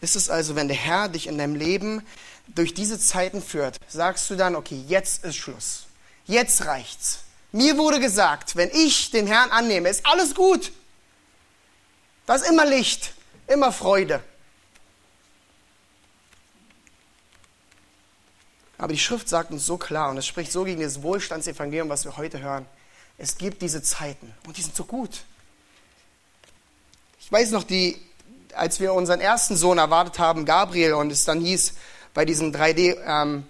Ist 0.00 0.16
es 0.16 0.30
also, 0.30 0.54
wenn 0.56 0.68
der 0.68 0.76
Herr 0.76 1.08
dich 1.08 1.26
in 1.26 1.38
deinem 1.38 1.54
Leben 1.54 2.06
durch 2.48 2.74
diese 2.74 2.98
Zeiten 2.98 3.42
führt, 3.42 3.78
sagst 3.88 4.28
du 4.30 4.36
dann, 4.36 4.54
okay, 4.54 4.84
jetzt 4.88 5.24
ist 5.24 5.36
Schluss. 5.36 5.86
Jetzt 6.26 6.66
reicht's. 6.66 7.20
Mir 7.52 7.78
wurde 7.78 8.00
gesagt, 8.00 8.56
wenn 8.56 8.70
ich 8.70 9.10
den 9.10 9.26
Herrn 9.26 9.50
annehme, 9.50 9.88
ist 9.88 10.04
alles 10.04 10.34
gut. 10.34 10.72
Da 12.26 12.34
ist 12.34 12.48
immer 12.48 12.66
Licht, 12.66 13.14
immer 13.46 13.72
Freude. 13.72 14.22
Aber 18.78 18.92
die 18.92 18.98
Schrift 18.98 19.28
sagt 19.28 19.50
uns 19.52 19.64
so 19.64 19.78
klar 19.78 20.10
und 20.10 20.18
es 20.18 20.26
spricht 20.26 20.52
so 20.52 20.64
gegen 20.64 20.82
das 20.82 21.02
Wohlstandsevangelium, 21.02 21.88
was 21.88 22.04
wir 22.04 22.16
heute 22.16 22.40
hören. 22.40 22.66
Es 23.16 23.38
gibt 23.38 23.62
diese 23.62 23.82
Zeiten 23.82 24.34
und 24.46 24.56
die 24.56 24.62
sind 24.62 24.76
so 24.76 24.84
gut. 24.84 25.24
Ich 27.18 27.32
weiß 27.32 27.52
noch, 27.52 27.64
die 27.64 28.00
als 28.56 28.80
wir 28.80 28.92
unseren 28.92 29.20
ersten 29.20 29.56
Sohn 29.56 29.78
erwartet 29.78 30.18
haben, 30.18 30.44
Gabriel, 30.44 30.94
und 30.94 31.12
es 31.12 31.24
dann 31.24 31.40
hieß 31.40 31.74
bei 32.14 32.24
diesem 32.24 32.52
3D 32.52 32.96
ähm, 33.06 33.46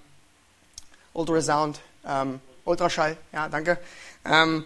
Ultrasound, 1.13 1.81
ähm, 2.07 2.41
Ultraschall, 2.65 3.17
ja, 3.33 3.49
danke, 3.49 3.79
ähm, 4.25 4.65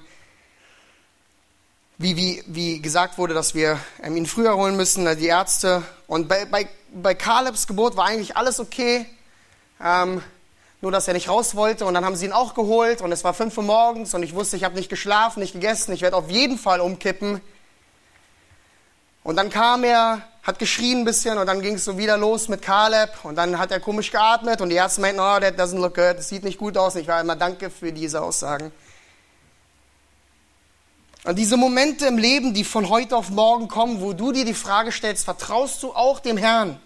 wie, 1.98 2.16
wie, 2.16 2.42
wie 2.46 2.80
gesagt 2.80 3.18
wurde, 3.18 3.34
dass 3.34 3.54
wir 3.54 3.78
ähm, 4.02 4.16
ihn 4.16 4.24
früher 4.24 4.56
holen 4.56 4.74
müssen, 4.74 5.04
die 5.18 5.26
Ärzte. 5.26 5.82
Und 6.06 6.28
bei, 6.28 6.46
bei, 6.46 6.66
bei 6.94 7.14
Calebs 7.14 7.66
Geburt 7.66 7.94
war 7.96 8.06
eigentlich 8.06 8.38
alles 8.38 8.58
okay, 8.58 9.04
ähm, 9.82 10.22
nur 10.80 10.92
dass 10.92 11.08
er 11.08 11.14
nicht 11.14 11.28
raus 11.28 11.54
wollte. 11.54 11.84
Und 11.84 11.92
dann 11.92 12.06
haben 12.06 12.16
sie 12.16 12.24
ihn 12.24 12.32
auch 12.32 12.54
geholt 12.54 13.02
und 13.02 13.12
es 13.12 13.22
war 13.22 13.34
fünf 13.34 13.58
Uhr 13.58 13.64
morgens 13.64 14.14
und 14.14 14.22
ich 14.22 14.34
wusste, 14.34 14.56
ich 14.56 14.64
habe 14.64 14.76
nicht 14.76 14.88
geschlafen, 14.88 15.40
nicht 15.40 15.52
gegessen, 15.52 15.92
ich 15.92 16.00
werde 16.00 16.16
auf 16.16 16.30
jeden 16.30 16.56
Fall 16.56 16.80
umkippen. 16.80 17.42
Und 19.22 19.36
dann 19.36 19.50
kam 19.50 19.84
er, 19.84 20.22
hat 20.42 20.58
geschrien 20.58 21.00
ein 21.00 21.04
bisschen 21.04 21.36
und 21.38 21.46
dann 21.46 21.60
ging 21.60 21.74
es 21.74 21.84
so 21.84 21.98
wieder 21.98 22.16
los 22.16 22.48
mit 22.48 22.62
Caleb 22.62 23.10
und 23.24 23.36
dann 23.36 23.58
hat 23.58 23.70
er 23.70 23.80
komisch 23.80 24.10
geatmet 24.10 24.60
und 24.60 24.70
die 24.70 24.76
Ärzte 24.76 25.00
meinten, 25.00 25.20
oh, 25.20 25.38
that 25.38 25.58
doesn't 25.58 25.78
look 25.78 25.94
good, 25.94 26.16
das 26.16 26.28
sieht 26.28 26.44
nicht 26.44 26.58
gut 26.58 26.76
aus. 26.76 26.94
Und 26.94 27.02
ich 27.02 27.08
war 27.08 27.20
immer 27.20 27.36
danke 27.36 27.70
für 27.70 27.92
diese 27.92 28.22
Aussagen. 28.22 28.72
Und 31.24 31.36
diese 31.36 31.58
Momente 31.58 32.06
im 32.06 32.16
Leben, 32.16 32.54
die 32.54 32.64
von 32.64 32.88
heute 32.88 33.16
auf 33.16 33.28
morgen 33.28 33.68
kommen, 33.68 34.00
wo 34.00 34.14
du 34.14 34.32
dir 34.32 34.46
die 34.46 34.54
Frage 34.54 34.90
stellst, 34.90 35.24
vertraust 35.24 35.82
du 35.82 35.92
auch 35.92 36.20
dem 36.20 36.38
Herrn? 36.38 36.80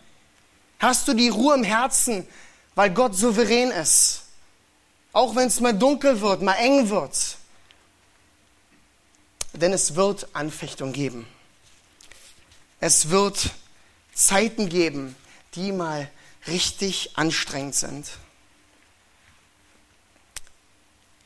Hast 0.81 1.07
du 1.07 1.15
die 1.15 1.29
Ruhe 1.29 1.55
im 1.55 1.63
Herzen, 1.63 2.27
weil 2.75 2.91
Gott 2.91 3.15
souverän 3.15 3.71
ist? 3.71 4.23
Auch 5.13 5.37
wenn 5.37 5.47
es 5.47 5.61
mal 5.61 5.73
dunkel 5.73 6.21
wird, 6.21 6.43
mal 6.43 6.55
eng 6.55 6.91
wird. 6.91 7.37
Denn 9.53 9.73
es 9.73 9.95
wird 9.95 10.27
Anfechtung 10.33 10.93
geben. 10.93 11.29
Es 12.87 13.09
wird 13.09 13.49
Zeiten 14.13 14.69
geben, 14.69 15.17
die 15.55 15.73
mal 15.73 16.11
richtig 16.47 17.17
anstrengend 17.17 17.75
sind. 17.75 18.11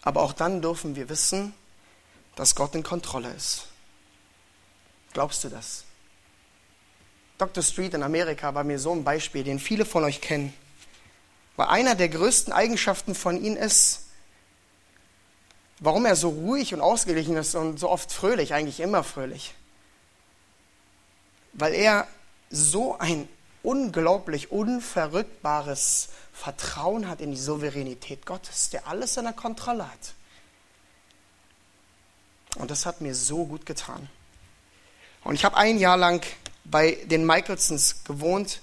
Aber 0.03 0.23
auch 0.23 0.33
dann 0.33 0.63
dürfen 0.63 0.95
wir 0.95 1.09
wissen, 1.09 1.53
dass 2.37 2.55
Gott 2.55 2.77
in 2.77 2.85
Kontrolle 2.85 3.33
ist. 3.33 3.67
Glaubst 5.15 5.43
du 5.43 5.49
das? 5.49 5.83
Dr. 7.39 7.65
Street 7.65 7.93
in 7.93 8.05
Amerika 8.05 8.55
war 8.55 8.63
mir 8.63 8.79
so 8.79 8.93
ein 8.93 9.03
Beispiel, 9.03 9.43
den 9.43 9.59
viele 9.59 9.85
von 9.85 10.05
euch 10.05 10.21
kennen. 10.21 10.55
Weil 11.57 11.67
einer 11.67 11.97
der 11.97 12.09
größten 12.09 12.53
Eigenschaften 12.53 13.17
von 13.17 13.43
ihm 13.45 13.57
ist, 13.57 14.03
warum 15.81 16.07
er 16.07 16.15
so 16.15 16.29
ruhig 16.29 16.73
und 16.73 16.83
ausgeglichen 16.83 17.37
ist 17.37 17.57
und 17.57 17.81
so 17.81 17.91
oft 17.91 18.13
fröhlich, 18.13 18.55
eigentlich 18.55 18.79
immer 18.79 19.03
fröhlich. 19.03 19.55
Weil 21.59 21.75
er 21.75 22.07
so 22.51 22.99
ein 22.99 23.29
unglaublich 23.63 24.51
unverrückbares 24.51 26.09
Vertrauen 26.33 27.09
hat 27.09 27.21
in 27.21 27.33
die 27.33 27.37
Souveränität 27.37 28.25
Gottes, 28.25 28.71
der 28.71 28.87
alles 28.87 29.17
in 29.17 29.25
der 29.25 29.33
Kontrolle 29.33 29.91
hat. 29.91 30.15
Und 32.57 32.71
das 32.71 32.87
hat 32.87 33.01
mir 33.01 33.15
so 33.15 33.45
gut 33.45 33.67
getan. 33.67 34.09
Und 35.25 35.35
ich 35.35 35.45
habe 35.45 35.57
ein 35.57 35.79
Jahr 35.79 35.97
lang 35.97 36.25
bei 36.65 36.93
den 37.07 37.27
Michaelsons 37.27 38.05
gewohnt, 38.05 38.61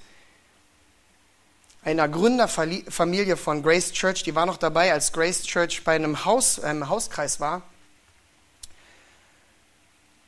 einer 1.83 2.09
Gründerfamilie 2.09 3.37
von 3.37 3.61
Grace 3.61 3.91
Church, 3.91 4.23
die 4.23 4.33
war 4.33 4.47
noch 4.47 4.57
dabei, 4.57 4.91
als 4.91 5.11
Grace 5.13 5.43
Church 5.43 5.83
bei 5.83 5.95
einem, 5.95 6.25
Haus, 6.25 6.59
einem 6.59 6.89
Hauskreis 6.89 7.39
war. 7.39 7.61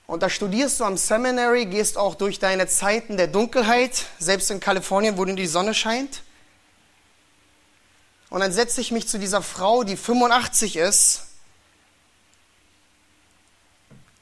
Und 0.07 0.23
da 0.23 0.29
studierst 0.29 0.79
du 0.79 0.85
am 0.85 0.95
Seminary, 0.95 1.65
gehst 1.65 1.97
auch 1.97 2.15
durch 2.15 2.39
deine 2.39 2.67
Zeiten 2.67 3.17
der 3.17 3.27
Dunkelheit, 3.27 4.05
selbst 4.19 4.49
in 4.49 4.61
Kalifornien, 4.61 5.17
wo 5.17 5.25
die 5.25 5.47
Sonne 5.47 5.73
scheint. 5.73 6.23
Und 8.29 8.39
dann 8.39 8.53
setze 8.53 8.79
ich 8.79 8.91
mich 8.91 9.09
zu 9.09 9.19
dieser 9.19 9.41
Frau, 9.41 9.83
die 9.83 9.97
85 9.97 10.77
ist. 10.77 11.23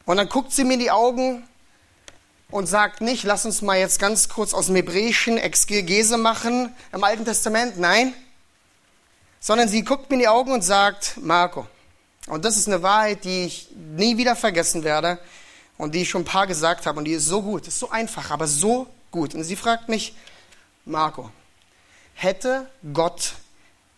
Und 0.05 0.17
dann 0.17 0.27
guckt 0.27 0.51
sie 0.51 0.63
mir 0.63 0.73
in 0.73 0.79
die 0.79 0.89
Augen 0.89 1.47
und 2.49 2.65
sagt 2.65 3.01
nicht, 3.01 3.23
lass 3.23 3.45
uns 3.45 3.61
mal 3.61 3.77
jetzt 3.77 3.99
ganz 3.99 4.27
kurz 4.27 4.55
aus 4.55 4.67
dem 4.67 4.75
Hebräischen 4.75 5.37
Exegese 5.37 6.17
machen 6.17 6.75
im 6.93 7.03
Alten 7.03 7.25
Testament. 7.25 7.77
Nein. 7.77 8.15
Sondern 9.39 9.69
sie 9.69 9.83
guckt 9.83 10.09
mir 10.09 10.15
in 10.15 10.21
die 10.21 10.27
Augen 10.27 10.51
und 10.51 10.63
sagt, 10.63 11.17
Marco. 11.17 11.67
Und 12.25 12.43
das 12.43 12.57
ist 12.57 12.67
eine 12.67 12.81
Wahrheit, 12.81 13.23
die 13.23 13.45
ich 13.45 13.69
nie 13.75 14.17
wieder 14.17 14.35
vergessen 14.35 14.83
werde 14.83 15.19
und 15.77 15.93
die 15.93 16.03
ich 16.03 16.09
schon 16.09 16.21
ein 16.21 16.25
paar 16.25 16.47
gesagt 16.47 16.85
habe 16.85 16.97
und 16.97 17.05
die 17.05 17.13
ist 17.13 17.25
so 17.25 17.41
gut, 17.41 17.67
ist 17.67 17.79
so 17.79 17.89
einfach, 17.89 18.31
aber 18.31 18.47
so 18.47 18.87
gut. 19.11 19.35
Und 19.35 19.43
sie 19.43 19.55
fragt 19.55 19.89
mich, 19.89 20.15
Marco, 20.85 21.31
hätte 22.13 22.69
Gott 22.93 23.33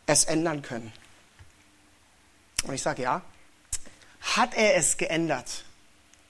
es 0.05 0.25
ändern 0.25 0.61
können? 0.61 0.91
Und 2.63 2.73
ich 2.73 2.81
sage, 2.81 3.03
ja. 3.03 3.21
Hat 4.21 4.55
er 4.55 4.75
es 4.75 4.97
geändert? 4.97 5.63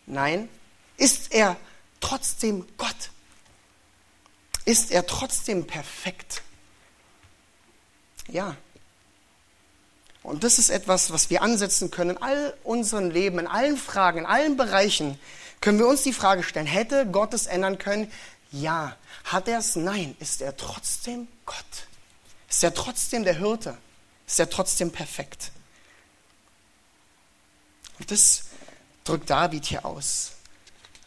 Nein. 0.05 0.49
Ist 0.97 1.33
er 1.33 1.57
trotzdem 1.99 2.65
Gott? 2.77 3.11
Ist 4.65 4.91
er 4.91 5.05
trotzdem 5.05 5.65
perfekt? 5.65 6.43
Ja. 8.27 8.55
Und 10.27 10.43
das 10.43 10.59
ist 10.59 10.69
etwas, 10.69 11.11
was 11.11 11.29
wir 11.29 11.41
ansetzen 11.41 11.89
können 11.89 12.11
in 12.11 12.21
all 12.21 12.53
unseren 12.63 13.09
Leben, 13.09 13.39
in 13.39 13.47
allen 13.47 13.77
Fragen, 13.77 14.19
in 14.19 14.25
allen 14.25 14.57
Bereichen. 14.57 15.17
Können 15.61 15.79
wir 15.79 15.87
uns 15.87 16.03
die 16.03 16.11
Frage 16.11 16.43
stellen, 16.43 16.67
hätte 16.67 17.07
Gott 17.07 17.33
es 17.33 17.47
ändern 17.47 17.77
können? 17.77 18.11
Ja. 18.51 18.97
Hat 19.23 19.47
er 19.47 19.59
es? 19.59 19.75
Nein. 19.77 20.15
Ist 20.19 20.41
er 20.41 20.55
trotzdem 20.57 21.27
Gott? 21.45 21.55
Ist 22.49 22.63
er 22.63 22.73
trotzdem 22.73 23.23
der 23.23 23.35
Hirte? 23.35 23.77
Ist 24.27 24.39
er 24.39 24.49
trotzdem 24.49 24.91
perfekt? 24.91 25.51
Und 27.97 28.11
das 28.11 28.43
drückt 29.05 29.29
David 29.29 29.65
hier 29.65 29.85
aus 29.85 30.33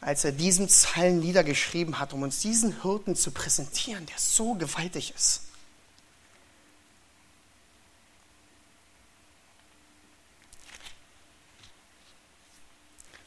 als 0.03 0.25
er 0.25 0.33
diesen 0.33 0.67
Psalm 0.69 1.19
niedergeschrieben 1.19 1.99
hat, 1.99 2.15
um 2.15 2.23
uns 2.23 2.41
diesen 2.41 2.81
Hirten 2.81 3.17
zu 3.17 3.33
präsentieren, 3.33 4.07
der 4.07 4.17
so 4.17 4.55
gewaltig 4.55 5.13
ist. 5.15 5.43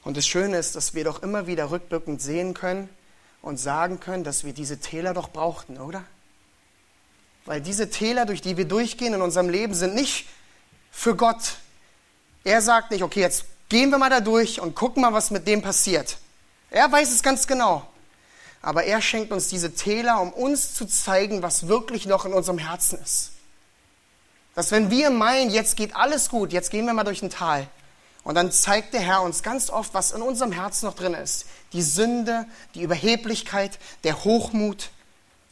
Und 0.04 0.18
das 0.18 0.28
Schöne 0.28 0.58
ist, 0.58 0.76
dass 0.76 0.94
wir 0.94 1.04
doch 1.04 1.24
immer 1.24 1.48
wieder 1.48 1.72
rückblickend 1.72 2.22
sehen 2.22 2.54
können 2.54 2.90
und 3.42 3.58
sagen 3.58 4.00
können, 4.00 4.24
dass 4.24 4.44
wir 4.44 4.54
diese 4.54 4.80
Täler 4.80 5.14
doch 5.14 5.30
brauchten, 5.30 5.78
oder? 5.78 6.04
Weil 7.46 7.62
diese 7.62 7.90
Täler, 7.90 8.26
durch 8.26 8.42
die 8.42 8.58
wir 8.58 8.66
durchgehen 8.66 9.14
in 9.14 9.22
unserem 9.22 9.50
Leben, 9.50 9.74
sind 9.74 9.96
nicht 9.96 10.28
für 10.92 11.16
Gott. 11.16 11.58
Er 12.44 12.62
sagt 12.62 12.92
nicht, 12.92 13.04
okay, 13.04 13.22
jetzt 13.22 13.46
gehen 13.70 13.90
wir 13.90 13.98
mal 13.98 14.10
da 14.10 14.22
durch 14.22 14.60
und 14.60 14.76
gucken 14.76 15.02
mal, 15.02 15.14
was 15.14 15.32
mit 15.32 15.48
dem 15.48 15.62
passiert. 15.62 16.18
Er 16.70 16.92
weiß 16.92 17.12
es 17.12 17.24
ganz 17.24 17.48
genau. 17.48 17.88
Aber 18.62 18.86
er 18.86 19.02
schenkt 19.02 19.32
uns 19.32 19.50
diese 19.50 19.74
Täler, 19.74 20.22
um 20.22 20.32
uns 20.32 20.74
zu 20.74 20.86
zeigen, 20.86 21.42
was 21.42 21.68
wirklich 21.68 22.06
noch 22.06 22.26
in 22.26 22.34
unserem 22.34 22.58
Herzen 22.58 22.98
ist. 23.00 23.32
Dass 24.56 24.72
wenn 24.72 24.90
wir 24.90 25.10
meinen, 25.10 25.50
jetzt 25.50 25.76
geht 25.76 25.96
alles 25.96 26.30
gut, 26.30 26.54
jetzt 26.54 26.72
gehen 26.72 26.86
wir 26.86 26.94
mal 26.94 27.04
durch 27.04 27.22
ein 27.22 27.30
Tal. 27.30 27.68
Und 28.24 28.36
dann 28.36 28.52
zeigt 28.52 28.94
der 28.94 29.02
Herr 29.02 29.22
uns 29.22 29.44
ganz 29.44 29.70
oft, 29.70 29.94
was 29.94 30.12
in 30.12 30.22
unserem 30.22 30.52
Herzen 30.52 30.86
noch 30.86 30.96
drin 30.96 31.14
ist. 31.14 31.46
Die 31.74 31.82
Sünde, 31.82 32.46
die 32.74 32.82
Überheblichkeit, 32.82 33.80
der 34.04 34.24
Hochmut, 34.24 34.92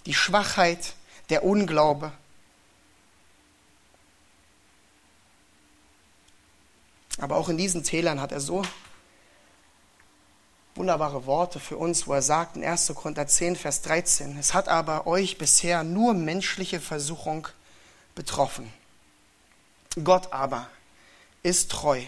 die 0.05 0.13
Schwachheit, 0.13 0.93
der 1.29 1.43
Unglaube. 1.43 2.12
Aber 7.19 7.36
auch 7.36 7.49
in 7.49 7.57
diesen 7.57 7.84
Tälern 7.84 8.21
hat 8.21 8.31
er 8.31 8.39
so 8.39 8.63
wunderbare 10.75 11.25
Worte 11.25 11.60
für 11.60 11.77
uns, 11.77 12.07
wo 12.07 12.13
er 12.13 12.21
sagt 12.21 12.55
in 12.55 12.63
1. 12.63 12.93
Korinther 12.95 13.27
10, 13.27 13.55
Vers 13.57 13.81
13, 13.81 14.38
es 14.39 14.53
hat 14.53 14.69
aber 14.69 15.05
euch 15.05 15.38
bisher 15.38 15.84
nur 15.84 16.13
menschliche 16.13 16.79
Versuchung 16.79 17.47
betroffen. 18.15 18.71
Gott 20.03 20.31
aber 20.31 20.69
ist 21.43 21.71
treu. 21.71 22.01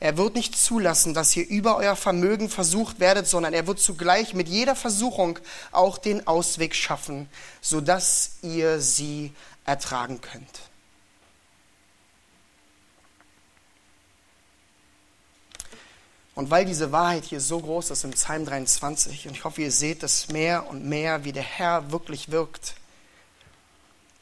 Er 0.00 0.16
wird 0.16 0.34
nicht 0.34 0.56
zulassen, 0.58 1.12
dass 1.12 1.36
ihr 1.36 1.46
über 1.46 1.76
euer 1.76 1.94
Vermögen 1.94 2.48
versucht 2.48 3.00
werdet, 3.00 3.28
sondern 3.28 3.52
er 3.52 3.66
wird 3.66 3.80
zugleich 3.80 4.32
mit 4.32 4.48
jeder 4.48 4.74
Versuchung 4.74 5.38
auch 5.72 5.98
den 5.98 6.26
Ausweg 6.26 6.74
schaffen, 6.74 7.28
sodass 7.60 8.38
ihr 8.40 8.80
sie 8.80 9.32
ertragen 9.66 10.22
könnt. 10.22 10.60
Und 16.34 16.50
weil 16.50 16.64
diese 16.64 16.90
Wahrheit 16.92 17.24
hier 17.24 17.40
so 17.42 17.60
groß 17.60 17.90
ist 17.90 18.04
im 18.04 18.12
Psalm 18.12 18.46
23, 18.46 19.28
und 19.28 19.34
ich 19.34 19.44
hoffe, 19.44 19.60
ihr 19.60 19.70
seht 19.70 20.02
es 20.02 20.28
mehr 20.28 20.66
und 20.70 20.86
mehr, 20.86 21.24
wie 21.24 21.32
der 21.32 21.42
Herr 21.42 21.92
wirklich 21.92 22.30
wirkt, 22.30 22.74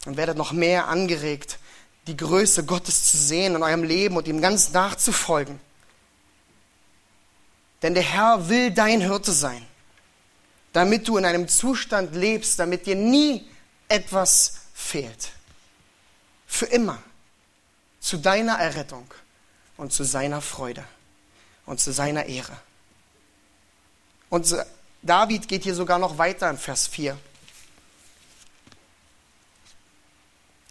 und 0.07 0.17
werdet 0.17 0.37
noch 0.37 0.51
mehr 0.51 0.88
angeregt, 0.88 1.61
die 2.09 2.17
Größe 2.17 2.64
Gottes 2.64 3.05
zu 3.05 3.17
sehen 3.17 3.55
in 3.55 3.62
eurem 3.62 3.85
Leben 3.85 4.17
und 4.17 4.27
ihm 4.27 4.41
ganz 4.41 4.73
nachzufolgen. 4.73 5.61
Denn 7.83 7.95
der 7.95 8.03
Herr 8.03 8.49
will 8.49 8.71
dein 8.71 9.01
Hirte 9.01 9.33
sein, 9.33 9.64
damit 10.73 11.07
du 11.07 11.17
in 11.17 11.25
einem 11.25 11.49
Zustand 11.49 12.14
lebst, 12.14 12.59
damit 12.59 12.87
dir 12.87 12.97
nie 12.97 13.49
etwas 13.88 14.61
fehlt. 14.75 15.31
Für 16.47 16.67
immer. 16.67 16.99
Zu 18.01 18.17
deiner 18.17 18.59
Errettung 18.59 19.07
und 19.77 19.93
zu 19.93 20.05
seiner 20.05 20.41
Freude 20.41 20.85
und 21.67 21.81
zu 21.81 21.93
seiner 21.93 22.27
Ehre. 22.27 22.57
Und 24.31 24.55
David 25.03 25.49
geht 25.49 25.62
hier 25.62 25.75
sogar 25.75 25.99
noch 25.99 26.19
weiter 26.19 26.51
in 26.51 26.59
Vers 26.59 26.87
4. 26.87 27.17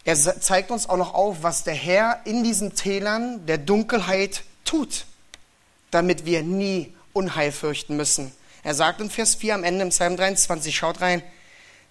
Er 0.04 0.16
zeigt 0.16 0.70
uns 0.70 0.88
auch 0.88 0.96
noch 0.96 1.12
auf, 1.12 1.42
was 1.42 1.64
der 1.64 1.74
Herr 1.74 2.22
in 2.24 2.42
diesen 2.42 2.74
Tälern 2.74 3.44
der 3.46 3.58
Dunkelheit 3.58 4.42
tut, 4.64 5.04
damit 5.90 6.24
wir 6.24 6.42
nie 6.42 6.94
Unheil 7.18 7.50
fürchten 7.50 7.96
müssen. 7.96 8.32
Er 8.62 8.74
sagt 8.74 9.00
in 9.00 9.10
Vers 9.10 9.34
4 9.34 9.56
am 9.56 9.64
Ende 9.64 9.82
im 9.82 9.88
Psalm 9.88 10.16
23, 10.16 10.76
schaut 10.76 11.00
rein, 11.00 11.22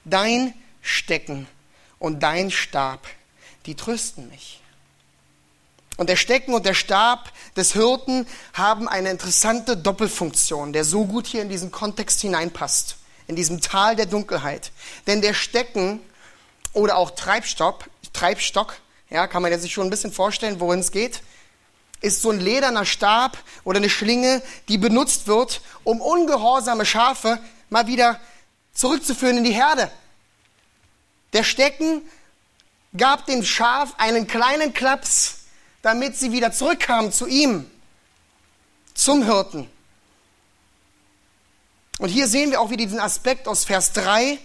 dein 0.05 0.53
Stecken 0.81 1.47
und 1.99 2.23
dein 2.23 2.49
Stab, 2.49 3.05
die 3.65 3.75
trösten 3.75 4.29
mich. 4.29 4.61
Und 5.97 6.09
der 6.09 6.15
Stecken 6.15 6.53
und 6.53 6.65
der 6.65 6.75
Stab 6.75 7.33
des 7.57 7.73
Hirten 7.73 8.25
haben 8.53 8.87
eine 8.87 9.09
interessante 9.09 9.75
Doppelfunktion, 9.75 10.71
der 10.71 10.85
so 10.85 11.05
gut 11.05 11.27
hier 11.27 11.41
in 11.41 11.49
diesen 11.49 11.71
Kontext 11.71 12.21
hineinpasst, 12.21 12.95
in 13.27 13.35
diesem 13.35 13.59
Tal 13.59 13.97
der 13.97 14.05
Dunkelheit. 14.05 14.71
Denn 15.07 15.21
der 15.21 15.33
Stecken 15.33 15.99
oder 16.71 16.95
auch 16.95 17.11
Treibstock, 17.11 17.89
Treibstock, 18.13 18.77
ja, 19.09 19.27
kann 19.27 19.41
man 19.41 19.59
sich 19.59 19.73
schon 19.73 19.87
ein 19.87 19.89
bisschen 19.89 20.13
vorstellen, 20.13 20.59
worin 20.59 20.79
es 20.79 20.91
geht, 20.91 21.21
ist 22.01 22.21
so 22.21 22.29
ein 22.31 22.39
lederner 22.39 22.85
Stab 22.85 23.37
oder 23.63 23.77
eine 23.77 23.89
Schlinge, 23.89 24.41
die 24.67 24.77
benutzt 24.77 25.27
wird, 25.27 25.61
um 25.83 26.01
ungehorsame 26.01 26.85
Schafe 26.85 27.39
mal 27.69 27.87
wieder 27.87 28.19
zurückzuführen 28.73 29.37
in 29.37 29.43
die 29.43 29.53
Herde. 29.53 29.91
Der 31.33 31.43
Stecken 31.43 32.01
gab 32.95 33.25
dem 33.25 33.43
Schaf 33.43 33.95
einen 33.97 34.27
kleinen 34.27 34.73
Klaps 34.73 35.37
damit 35.87 36.17
sie 36.17 36.33
wieder 36.33 36.51
zurückkamen 36.51 37.13
zu 37.13 37.27
ihm, 37.27 37.69
zum 38.93 39.23
Hirten. 39.23 39.69
Und 41.99 42.09
hier 42.09 42.27
sehen 42.27 42.51
wir 42.51 42.59
auch 42.59 42.69
wieder 42.69 42.83
diesen 42.83 42.99
Aspekt 42.99 43.47
aus 43.47 43.63
Vers 43.63 43.93
3, 43.93 44.37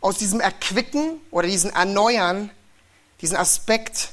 aus 0.00 0.18
diesem 0.18 0.40
Erquicken 0.40 1.20
oder 1.30 1.46
diesem 1.46 1.70
Erneuern, 1.70 2.50
diesen 3.20 3.36
Aspekt, 3.36 4.10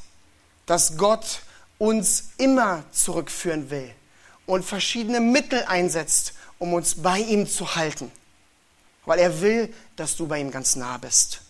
dass 0.67 0.97
Gott 0.97 1.39
uns 1.77 2.31
immer 2.37 2.83
zurückführen 2.91 3.69
will 3.69 3.93
und 4.45 4.63
verschiedene 4.63 5.19
Mittel 5.19 5.63
einsetzt, 5.65 6.33
um 6.59 6.73
uns 6.73 6.95
bei 6.95 7.19
ihm 7.19 7.47
zu 7.47 7.75
halten. 7.75 8.11
Weil 9.05 9.19
er 9.19 9.41
will, 9.41 9.73
dass 9.95 10.15
du 10.15 10.27
bei 10.27 10.39
ihm 10.39 10.51
ganz 10.51 10.75
nah 10.75 10.97
bist. 10.97 11.41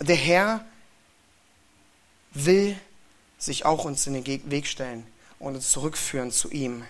Der 0.00 0.16
Herr 0.16 0.64
will 2.32 2.76
sich 3.38 3.64
auch 3.64 3.84
uns 3.84 4.06
in 4.06 4.14
den 4.14 4.50
Weg 4.50 4.66
stellen 4.66 5.06
und 5.38 5.54
uns 5.54 5.70
zurückführen 5.70 6.30
zu 6.30 6.50
ihm, 6.50 6.84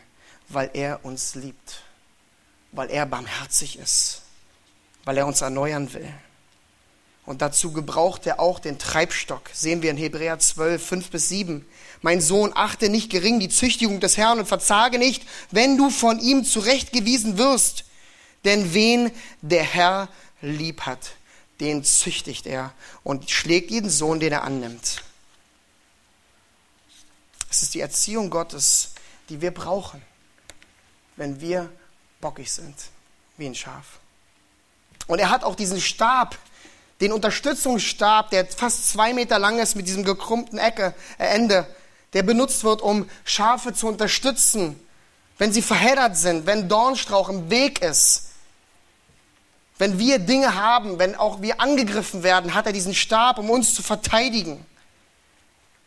weil 0.48 0.70
er 0.74 1.04
uns 1.04 1.34
liebt, 1.34 1.82
weil 2.72 2.90
er 2.90 3.06
barmherzig 3.06 3.78
ist, 3.78 4.22
weil 5.04 5.18
er 5.18 5.26
uns 5.26 5.40
erneuern 5.40 5.92
will. 5.92 6.12
Und 7.32 7.40
dazu 7.40 7.72
gebraucht 7.72 8.26
er 8.26 8.40
auch 8.40 8.58
den 8.58 8.78
Treibstock. 8.78 9.48
Sehen 9.54 9.80
wir 9.80 9.90
in 9.90 9.96
Hebräer 9.96 10.38
12, 10.38 10.86
5 10.86 11.10
bis 11.10 11.30
7. 11.30 11.66
Mein 12.02 12.20
Sohn, 12.20 12.52
achte 12.54 12.90
nicht 12.90 13.08
gering 13.08 13.40
die 13.40 13.48
Züchtigung 13.48 14.00
des 14.00 14.18
Herrn 14.18 14.38
und 14.38 14.44
verzage 14.44 14.98
nicht, 14.98 15.26
wenn 15.50 15.78
du 15.78 15.88
von 15.88 16.18
ihm 16.18 16.44
zurechtgewiesen 16.44 17.38
wirst. 17.38 17.86
Denn 18.44 18.74
wen 18.74 19.10
der 19.40 19.62
Herr 19.62 20.10
lieb 20.42 20.82
hat, 20.82 21.12
den 21.58 21.84
züchtigt 21.84 22.46
er 22.46 22.74
und 23.02 23.30
schlägt 23.30 23.70
jeden 23.70 23.88
Sohn, 23.88 24.20
den 24.20 24.32
er 24.32 24.44
annimmt. 24.44 25.02
Es 27.48 27.62
ist 27.62 27.72
die 27.72 27.80
Erziehung 27.80 28.28
Gottes, 28.28 28.90
die 29.30 29.40
wir 29.40 29.54
brauchen, 29.54 30.02
wenn 31.16 31.40
wir 31.40 31.72
bockig 32.20 32.52
sind, 32.52 32.76
wie 33.38 33.46
ein 33.46 33.54
Schaf. 33.54 34.00
Und 35.06 35.18
er 35.18 35.30
hat 35.30 35.44
auch 35.44 35.54
diesen 35.54 35.80
Stab, 35.80 36.36
den 37.02 37.12
Unterstützungsstab, 37.12 38.30
der 38.30 38.46
fast 38.46 38.88
zwei 38.88 39.12
Meter 39.12 39.38
lang 39.38 39.58
ist 39.58 39.74
mit 39.74 39.88
diesem 39.88 40.04
gekrummten 40.04 40.58
Ecke, 40.58 40.94
äh, 41.18 41.26
Ende, 41.26 41.66
der 42.12 42.22
benutzt 42.22 42.62
wird, 42.62 42.80
um 42.80 43.10
Schafe 43.24 43.74
zu 43.74 43.88
unterstützen, 43.88 44.78
wenn 45.36 45.52
sie 45.52 45.62
verheddert 45.62 46.16
sind, 46.16 46.46
wenn 46.46 46.68
Dornstrauch 46.68 47.28
im 47.28 47.50
Weg 47.50 47.82
ist. 47.82 48.28
Wenn 49.78 49.98
wir 49.98 50.20
Dinge 50.20 50.54
haben, 50.54 51.00
wenn 51.00 51.16
auch 51.16 51.42
wir 51.42 51.60
angegriffen 51.60 52.22
werden, 52.22 52.54
hat 52.54 52.66
er 52.66 52.72
diesen 52.72 52.94
Stab, 52.94 53.38
um 53.38 53.50
uns 53.50 53.74
zu 53.74 53.82
verteidigen. 53.82 54.64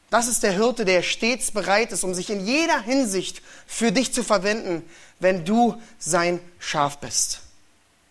Das 0.09 0.27
ist 0.27 0.43
der 0.43 0.51
Hirte, 0.51 0.83
der 0.83 1.01
stets 1.01 1.51
bereit 1.51 1.93
ist, 1.93 2.03
um 2.03 2.13
sich 2.13 2.29
in 2.29 2.45
jeder 2.45 2.81
Hinsicht 2.81 3.41
für 3.65 3.91
dich 3.91 4.13
zu 4.13 4.23
verwenden, 4.23 4.83
wenn 5.19 5.45
du 5.45 5.81
sein 5.97 6.41
Schaf 6.59 6.97
bist. 6.97 7.39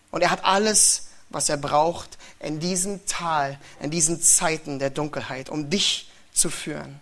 Und 0.09 0.21
er 0.21 0.31
hat 0.31 0.43
alles, 0.43 1.07
was 1.35 1.49
er 1.49 1.57
braucht, 1.57 2.17
in 2.39 2.61
diesem 2.61 3.05
Tal, 3.07 3.59
in 3.81 3.91
diesen 3.91 4.21
Zeiten 4.21 4.79
der 4.79 4.89
Dunkelheit, 4.89 5.49
um 5.49 5.69
dich 5.69 6.09
zu 6.31 6.49
führen. 6.49 6.97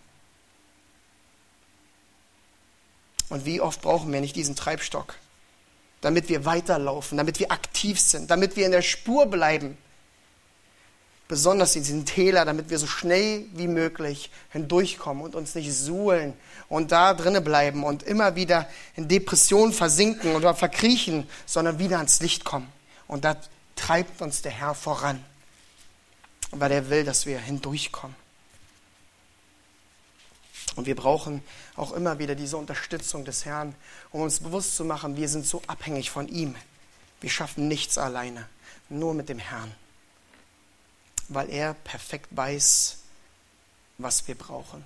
Und 3.29 3.45
wie 3.45 3.61
oft 3.61 3.83
brauchen 3.83 4.11
wir 4.11 4.21
nicht 4.21 4.35
diesen 4.35 4.55
Treibstock, 4.55 5.13
damit 6.01 6.29
wir 6.29 6.45
weiterlaufen, 6.45 7.15
damit 7.19 7.39
wir 7.39 7.51
aktiv 7.51 7.99
sind, 7.99 8.31
damit 8.31 8.55
wir 8.55 8.65
in 8.65 8.71
der 8.71 8.81
Spur 8.81 9.27
bleiben. 9.27 9.77
Besonders 11.27 11.75
in 11.75 11.83
diesen 11.83 12.05
Täler, 12.07 12.43
damit 12.43 12.71
wir 12.71 12.79
so 12.79 12.87
schnell 12.87 13.45
wie 13.53 13.67
möglich 13.67 14.31
hindurchkommen 14.49 15.21
und 15.23 15.35
uns 15.35 15.53
nicht 15.53 15.71
suhlen 15.71 16.33
und 16.69 16.91
da 16.91 17.13
drinnen 17.13 17.43
bleiben 17.43 17.83
und 17.83 18.01
immer 18.01 18.35
wieder 18.35 18.67
in 18.95 19.07
Depressionen 19.07 19.73
versinken 19.73 20.35
oder 20.35 20.55
verkriechen, 20.55 21.29
sondern 21.45 21.77
wieder 21.77 21.97
ans 21.97 22.19
Licht 22.19 22.43
kommen. 22.43 22.67
Und 23.07 23.25
da 23.25 23.37
treibt 23.75 24.21
uns 24.21 24.41
der 24.41 24.51
Herr 24.51 24.75
voran 24.75 25.23
weil 26.59 26.71
er 26.71 26.89
will, 26.89 27.03
dass 27.03 27.25
wir 27.25 27.39
hindurchkommen. 27.39 28.15
Und 30.75 30.87
wir 30.87 30.95
brauchen 30.95 31.43
auch 31.75 31.91
immer 31.91 32.19
wieder 32.19 32.35
diese 32.35 32.57
Unterstützung 32.57 33.25
des 33.25 33.45
Herrn, 33.45 33.75
um 34.11 34.21
uns 34.21 34.39
bewusst 34.39 34.75
zu 34.75 34.85
machen, 34.85 35.15
wir 35.17 35.29
sind 35.29 35.45
so 35.45 35.61
abhängig 35.67 36.09
von 36.09 36.27
ihm. 36.27 36.55
Wir 37.21 37.29
schaffen 37.29 37.67
nichts 37.67 37.97
alleine, 37.97 38.47
nur 38.89 39.13
mit 39.13 39.29
dem 39.29 39.39
Herrn, 39.39 39.71
weil 41.29 41.49
er 41.49 41.73
perfekt 41.73 42.27
weiß, 42.31 42.97
was 43.97 44.27
wir 44.27 44.35
brauchen. 44.35 44.83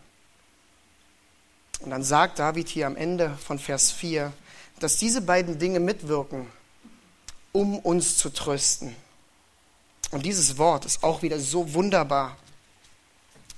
Und 1.79 1.91
dann 1.91 2.03
sagt 2.03 2.39
David 2.39 2.67
hier 2.67 2.87
am 2.87 2.95
Ende 2.95 3.37
von 3.37 3.59
Vers 3.59 3.91
4, 3.91 4.33
dass 4.79 4.97
diese 4.97 5.21
beiden 5.21 5.57
Dinge 5.57 5.79
mitwirken, 5.79 6.47
um 7.51 7.79
uns 7.79 8.17
zu 8.17 8.29
trösten. 8.29 8.95
Und 10.11 10.25
dieses 10.25 10.57
Wort 10.57 10.85
ist 10.85 11.03
auch 11.03 11.21
wieder 11.21 11.39
so 11.39 11.73
wunderbar, 11.73 12.37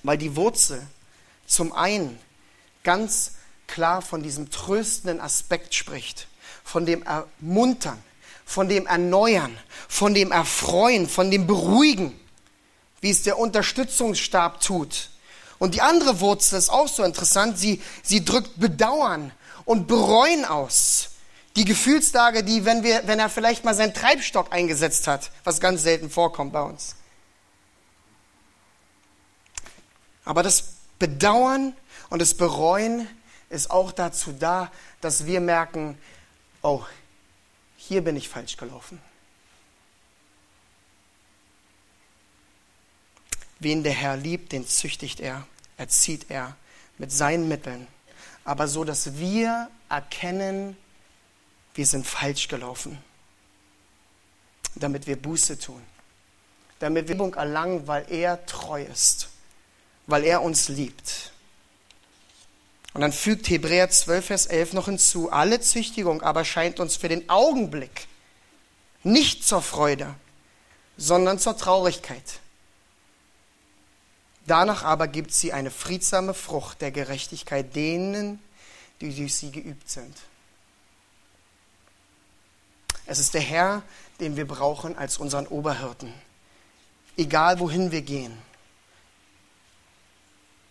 weil 0.03 0.17
die 0.17 0.35
Wurzel 0.35 0.85
zum 1.45 1.73
einen 1.73 2.19
ganz 2.83 3.33
klar 3.67 4.01
von 4.01 4.23
diesem 4.23 4.49
tröstenden 4.49 5.21
Aspekt 5.21 5.75
spricht, 5.75 6.27
von 6.63 6.85
dem 6.85 7.03
Ermuntern, 7.03 8.01
von 8.45 8.67
dem 8.67 8.87
Erneuern, 8.87 9.55
von 9.87 10.13
dem 10.13 10.31
Erfreuen, 10.31 11.07
von 11.07 11.29
dem 11.29 11.45
Beruhigen, 11.45 12.19
wie 13.01 13.11
es 13.11 13.23
der 13.23 13.37
Unterstützungsstab 13.37 14.61
tut. 14.61 15.09
Und 15.59 15.75
die 15.75 15.81
andere 15.81 16.19
Wurzel 16.19 16.57
ist 16.57 16.69
auch 16.69 16.87
so 16.87 17.03
interessant, 17.03 17.59
sie, 17.59 17.81
sie 18.01 18.25
drückt 18.25 18.59
Bedauern 18.59 19.31
und 19.65 19.87
Bereuen 19.87 20.45
aus. 20.45 21.08
Die 21.59 21.65
Gefühlslage, 21.65 22.45
die, 22.45 22.63
wenn, 22.63 22.83
wir, 22.83 23.05
wenn 23.05 23.19
er 23.19 23.27
vielleicht 23.27 23.65
mal 23.65 23.75
seinen 23.75 23.93
Treibstock 23.93 24.53
eingesetzt 24.53 25.07
hat, 25.07 25.29
was 25.43 25.59
ganz 25.59 25.83
selten 25.83 26.09
vorkommt 26.09 26.53
bei 26.53 26.61
uns. 26.61 26.95
Aber 30.23 30.41
das 30.41 30.75
Bedauern 30.99 31.73
und 32.09 32.21
das 32.21 32.33
Bereuen 32.33 33.09
ist 33.49 33.71
auch 33.71 33.91
dazu 33.91 34.31
da, 34.31 34.71
dass 35.01 35.25
wir 35.25 35.41
merken, 35.41 35.97
oh, 36.61 36.81
hier 37.75 38.05
bin 38.05 38.15
ich 38.15 38.29
falsch 38.29 38.55
gelaufen. 38.55 39.01
Wen 43.59 43.83
der 43.83 43.91
Herr 43.91 44.15
liebt, 44.15 44.53
den 44.53 44.65
züchtigt 44.65 45.19
er, 45.19 45.45
erzieht 45.75 46.27
er 46.29 46.55
mit 46.97 47.11
seinen 47.11 47.49
Mitteln, 47.49 47.85
aber 48.45 48.69
so, 48.69 48.85
dass 48.85 49.17
wir 49.17 49.69
erkennen, 49.89 50.77
wir 51.75 51.85
sind 51.85 52.05
falsch 52.05 52.47
gelaufen, 52.47 52.97
damit 54.75 55.07
wir 55.07 55.15
Buße 55.15 55.59
tun, 55.59 55.81
damit 56.79 57.07
wir 57.07 57.15
Übung 57.15 57.33
erlangen, 57.35 57.87
weil 57.87 58.05
er 58.09 58.45
treu 58.45 58.83
ist, 58.83 59.29
weil 60.07 60.23
er 60.23 60.41
uns 60.41 60.69
liebt. 60.69 61.31
Und 62.93 63.01
dann 63.01 63.13
fügt 63.13 63.49
Hebräer 63.49 63.89
12, 63.89 64.25
Vers 64.25 64.45
11 64.47 64.73
noch 64.73 64.85
hinzu, 64.85 65.31
alle 65.31 65.61
Züchtigung 65.61 66.21
aber 66.21 66.43
scheint 66.43 66.79
uns 66.79 66.97
für 66.97 67.07
den 67.07 67.29
Augenblick 67.29 68.07
nicht 69.03 69.47
zur 69.47 69.61
Freude, 69.61 70.15
sondern 70.97 71.39
zur 71.39 71.55
Traurigkeit. 71.55 72.39
Danach 74.47 74.83
aber 74.83 75.07
gibt 75.07 75.31
sie 75.31 75.53
eine 75.53 75.69
friedsame 75.69 76.33
Frucht 76.33 76.81
der 76.81 76.91
Gerechtigkeit 76.91 77.75
denen, 77.75 78.39
die 78.99 79.15
durch 79.15 79.35
sie 79.35 79.51
geübt 79.51 79.89
sind. 79.89 80.15
Es 83.09 83.17
ist 83.17 83.33
der 83.33 83.41
Herr, 83.41 83.81
den 84.19 84.37
wir 84.37 84.47
brauchen 84.47 84.95
als 84.95 85.17
unseren 85.17 85.47
Oberhirten. 85.47 86.13
Egal 87.17 87.59
wohin 87.59 87.91
wir 87.91 88.03
gehen. 88.03 88.37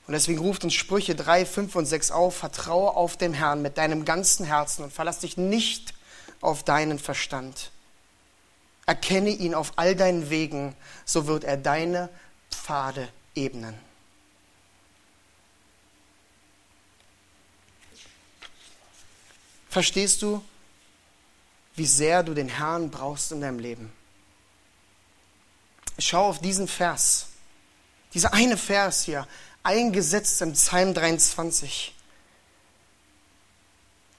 Und 0.07 0.13
deswegen 0.13 0.39
ruft 0.39 0.63
uns 0.63 0.75
Sprüche 0.75 1.17
3, 1.17 1.45
5 1.45 1.75
und 1.75 1.87
6 1.87 2.13
auf, 2.13 2.37
vertraue 2.37 2.95
auf 2.95 3.17
den 3.17 3.35
Herrn 3.35 3.61
mit 3.61 3.77
deinem 3.77 4.05
ganzen 4.05 4.47
Herzen 4.47 4.85
und 4.85 4.93
verlass 4.93 5.19
dich 5.19 5.37
nicht 5.37 5.95
auf 6.41 6.63
deinen 6.63 7.01
Verstand. 7.01 7.73
Erkenne 8.87 9.31
ihn 9.31 9.53
auf 9.53 9.73
all 9.75 9.97
deinen 9.97 10.31
Wegen, 10.31 10.77
so 11.05 11.27
wird 11.27 11.43
er 11.43 11.57
deine 11.57 12.09
Pfade 12.53 13.09
ebnen. 13.35 13.75
Verstehst 19.69 20.23
du, 20.23 20.41
wie 21.79 21.87
sehr 21.87 22.23
du 22.23 22.35
den 22.35 22.49
Herrn 22.49 22.91
brauchst 22.91 23.33
in 23.33 23.41
deinem 23.41 23.59
Leben. 23.59 23.93
Schau 25.99 26.29
auf 26.29 26.41
diesen 26.41 26.69
Vers. 26.69 27.27
Dieser 28.15 28.33
eine 28.33 28.57
Vers 28.57 29.03
hier, 29.03 29.27
eingesetzt 29.63 30.41
im 30.43 30.53
Psalm 30.53 30.95
23, 30.95 31.95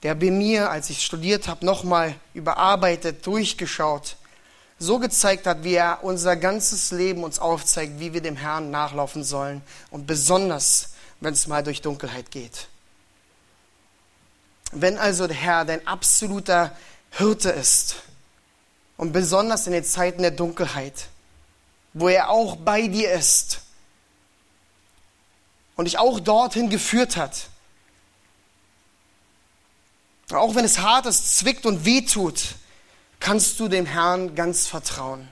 der 0.02 0.14
bei 0.14 0.30
mir, 0.30 0.70
als 0.70 0.90
ich 0.90 1.04
studiert 1.04 1.48
habe, 1.48 1.64
nochmal 1.64 2.14
überarbeitet, 2.34 3.26
durchgeschaut, 3.26 4.16
so 4.78 4.98
gezeigt 4.98 5.46
hat, 5.46 5.62
wie 5.62 5.74
er 5.74 6.02
unser 6.02 6.36
ganzes 6.36 6.90
Leben 6.90 7.24
uns 7.24 7.38
aufzeigt, 7.38 8.00
wie 8.00 8.14
wir 8.14 8.22
dem 8.22 8.36
Herrn 8.36 8.70
nachlaufen 8.70 9.24
sollen 9.24 9.60
und 9.90 10.06
besonders, 10.06 10.90
wenn 11.20 11.34
es 11.34 11.46
mal 11.46 11.62
durch 11.62 11.82
Dunkelheit 11.82 12.30
geht. 12.30 12.68
Wenn 14.72 14.96
also 14.98 15.26
der 15.26 15.36
Herr 15.36 15.64
dein 15.64 15.86
absoluter 15.86 16.76
Hirte 17.10 17.50
ist 17.50 17.96
und 18.96 19.12
besonders 19.12 19.66
in 19.66 19.72
den 19.72 19.84
Zeiten 19.84 20.22
der 20.22 20.30
Dunkelheit, 20.30 21.08
wo 21.92 22.08
er 22.08 22.30
auch 22.30 22.56
bei 22.56 22.86
dir 22.86 23.12
ist 23.12 23.60
und 25.76 25.86
dich 25.86 25.98
auch 25.98 26.20
dorthin 26.20 26.70
geführt 26.70 27.16
hat, 27.16 27.48
auch 30.30 30.54
wenn 30.54 30.64
es 30.64 30.78
hart 30.78 31.06
ist, 31.06 31.38
zwickt 31.38 31.66
und 31.66 31.84
wehtut, 31.84 32.54
kannst 33.18 33.58
du 33.58 33.68
dem 33.68 33.86
Herrn 33.86 34.34
ganz 34.34 34.66
vertrauen. 34.66 35.28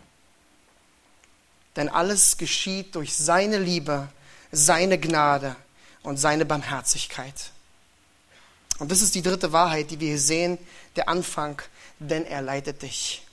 Denn 1.77 1.89
alles 1.89 2.37
geschieht 2.37 2.95
durch 2.95 3.15
seine 3.15 3.59
Liebe, 3.59 4.09
seine 4.51 4.99
Gnade 4.99 5.55
und 6.03 6.17
seine 6.17 6.45
Barmherzigkeit. 6.45 7.53
Und 8.79 8.91
das 8.91 9.03
ist 9.03 9.15
die 9.15 9.23
dritte 9.23 9.53
Wahrheit, 9.53 9.91
die 9.91 10.01
wir 10.01 10.09
hier 10.09 10.19
sehen, 10.19 10.59
der 10.97 11.09
Anfang, 11.09 11.61
denn 11.99 12.25
er 12.25 12.43
leitet 12.43 12.83
dich. 12.83 13.27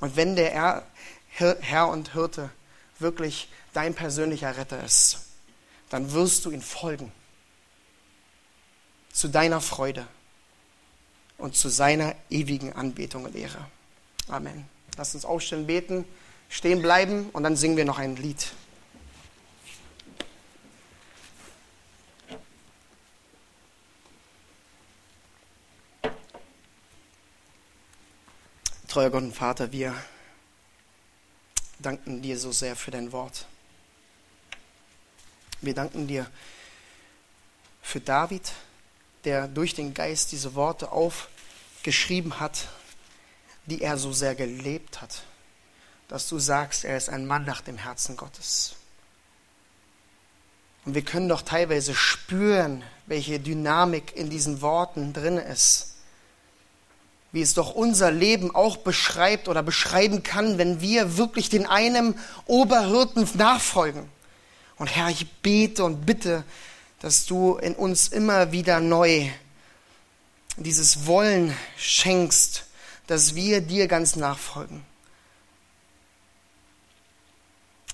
Und 0.00 0.16
wenn 0.16 0.36
der 0.36 0.84
Herr 1.28 1.88
und 1.88 2.12
Hirte 2.14 2.50
wirklich 2.98 3.48
dein 3.72 3.94
persönlicher 3.94 4.56
Retter 4.56 4.82
ist, 4.82 5.26
dann 5.90 6.12
wirst 6.12 6.44
du 6.44 6.50
ihn 6.50 6.62
folgen. 6.62 7.12
Zu 9.12 9.28
deiner 9.28 9.60
Freude 9.60 10.06
und 11.36 11.56
zu 11.56 11.68
seiner 11.68 12.14
ewigen 12.30 12.72
Anbetung 12.72 13.24
und 13.24 13.34
Ehre. 13.34 13.66
Amen. 14.28 14.68
Lass 14.96 15.14
uns 15.14 15.24
aufstehen, 15.24 15.66
beten, 15.66 16.04
stehen 16.48 16.80
bleiben 16.80 17.28
und 17.32 17.42
dann 17.42 17.56
singen 17.56 17.76
wir 17.76 17.84
noch 17.84 17.98
ein 17.98 18.16
Lied. 18.16 18.52
Treuer 28.90 29.10
Gott 29.10 29.22
und 29.22 29.36
Vater, 29.36 29.70
wir 29.70 29.94
danken 31.78 32.22
dir 32.22 32.36
so 32.36 32.50
sehr 32.50 32.74
für 32.74 32.90
dein 32.90 33.12
Wort. 33.12 33.46
Wir 35.60 35.74
danken 35.74 36.08
dir 36.08 36.28
für 37.82 38.00
David, 38.00 38.50
der 39.22 39.46
durch 39.46 39.74
den 39.74 39.94
Geist 39.94 40.32
diese 40.32 40.56
Worte 40.56 40.90
aufgeschrieben 40.90 42.40
hat, 42.40 42.66
die 43.66 43.80
er 43.80 43.96
so 43.96 44.12
sehr 44.12 44.34
gelebt 44.34 45.00
hat, 45.00 45.22
dass 46.08 46.28
du 46.28 46.40
sagst, 46.40 46.84
er 46.84 46.96
ist 46.96 47.10
ein 47.10 47.28
Mann 47.28 47.44
nach 47.44 47.60
dem 47.60 47.78
Herzen 47.78 48.16
Gottes. 48.16 48.74
Und 50.84 50.96
wir 50.96 51.04
können 51.04 51.28
doch 51.28 51.42
teilweise 51.42 51.94
spüren, 51.94 52.82
welche 53.06 53.38
Dynamik 53.38 54.16
in 54.16 54.30
diesen 54.30 54.62
Worten 54.62 55.12
drin 55.12 55.38
ist 55.38 55.90
wie 57.32 57.42
es 57.42 57.54
doch 57.54 57.74
unser 57.74 58.10
Leben 58.10 58.54
auch 58.54 58.78
beschreibt 58.78 59.48
oder 59.48 59.62
beschreiben 59.62 60.22
kann, 60.22 60.58
wenn 60.58 60.80
wir 60.80 61.16
wirklich 61.16 61.48
den 61.48 61.66
einem 61.66 62.14
Oberhirten 62.46 63.28
nachfolgen. 63.34 64.08
Und 64.76 64.88
Herr, 64.88 65.10
ich 65.10 65.30
bete 65.42 65.84
und 65.84 66.06
bitte, 66.06 66.44
dass 67.00 67.26
du 67.26 67.56
in 67.56 67.74
uns 67.74 68.08
immer 68.08 68.52
wieder 68.52 68.80
neu 68.80 69.28
dieses 70.56 71.06
Wollen 71.06 71.56
schenkst, 71.76 72.64
dass 73.06 73.34
wir 73.34 73.60
dir 73.60 73.86
ganz 73.86 74.16
nachfolgen. 74.16 74.84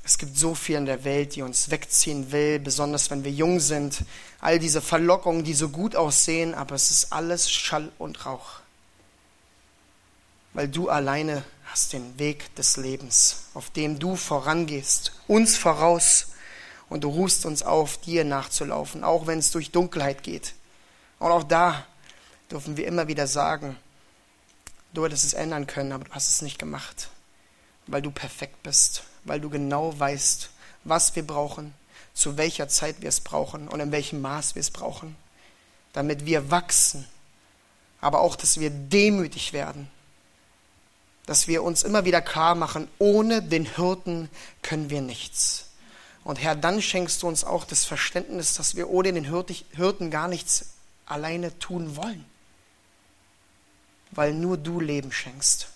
Es 0.03 0.18
gibt 0.18 0.39
so 0.39 0.55
viel 0.55 0.76
in 0.76 0.87
der 0.87 1.05
Welt, 1.05 1.34
die 1.34 1.43
uns 1.43 1.70
wegziehen 1.70 2.30
will, 2.30 2.61
besonders 2.61 3.11
wenn 3.11 3.24
wir 3.24 3.32
jung 3.32 3.59
sind. 3.59 4.05
All 4.41 4.61
diese 4.61 4.80
Verlockungen, 4.80 5.43
die 5.43 5.55
so 5.55 5.68
gut 5.68 5.97
aussehen, 5.97 6.55
aber 6.55 6.76
es 6.76 6.93
ist 6.93 7.12
alles 7.12 7.51
Schall 7.51 7.91
und 7.99 8.24
Rauch 8.24 8.61
weil 10.57 10.68
du 10.68 10.88
alleine 10.88 11.44
hast 11.66 11.92
den 11.92 12.18
Weg 12.18 12.54
des 12.54 12.78
Lebens, 12.78 13.42
auf 13.52 13.68
dem 13.68 13.98
du 13.98 14.16
vorangehst, 14.16 15.12
uns 15.28 15.54
voraus 15.54 16.28
und 16.88 17.04
du 17.04 17.11
ruhst 17.11 17.44
uns 17.44 17.62
auf, 17.62 17.98
dir 17.98 18.24
nachzulaufen, 18.24 19.04
auch 19.04 19.26
wenn 19.26 19.38
es 19.38 19.50
durch 19.50 19.70
Dunkelheit 19.70 20.22
geht. 20.22 20.54
Und 21.18 21.30
auch 21.30 21.44
da 21.44 21.84
dürfen 22.50 22.78
wir 22.78 22.86
immer 22.86 23.07
wieder 23.07 23.26
sagen, 23.26 23.76
du 24.94 25.04
hättest 25.04 25.26
es 25.26 25.34
ändern 25.34 25.66
können, 25.66 25.92
aber 25.92 26.04
du 26.04 26.12
hast 26.12 26.30
es 26.30 26.40
nicht 26.40 26.59
gemacht, 26.59 27.11
weil 27.86 28.00
du 28.00 28.11
perfekt 28.11 28.62
bist, 28.62 29.02
weil 29.24 29.40
du 29.40 29.50
genau 29.50 29.98
weißt, 29.98 30.48
was 30.84 31.14
wir 31.16 31.26
brauchen, 31.26 31.74
zu 32.14 32.38
welcher 32.38 32.68
Zeit 32.68 33.02
wir 33.02 33.11
es 33.11 33.20
brauchen 33.20 33.68
und 33.68 33.80
in 33.80 33.92
welchem 33.92 34.22
Maß 34.22 34.54
wir 34.54 34.61
es 34.61 34.70
brauchen, 34.70 35.16
damit 35.92 36.24
wir 36.24 36.50
wachsen, 36.50 37.07
aber 38.00 38.20
auch, 38.20 38.36
dass 38.36 38.59
wir 38.59 38.70
demütig 38.70 39.52
werden 39.52 39.90
dass 41.27 41.49
wir 41.49 41.62
uns 41.64 41.83
immer 41.83 42.05
wieder 42.05 42.22
klar 42.22 42.55
machen, 42.55 42.89
ohne 42.99 43.43
den 43.43 43.66
Hirten 43.66 44.31
können 44.62 44.91
wir 44.91 45.03
nichts. 45.03 45.66
Und 46.22 46.37
Herr, 46.37 46.57
dann 46.57 46.81
schenkst 46.81 47.22
du 47.22 47.29
uns 47.29 47.45
auch 47.45 47.64
das 47.64 47.85
Verständnis, 47.85 48.55
dass 48.55 48.77
wir 48.77 48.89
ohne 48.89 49.12
den 49.12 49.24
Hirten 49.24 50.11
gar 50.11 50.29
nichts 50.29 50.70
alleine 51.05 51.57
tun 51.59 51.97
wollen. 51.97 52.24
Weil 54.12 54.35
nur 54.35 54.57
du 54.57 54.81
Leben 54.81 55.12
schenkst. 55.12 55.68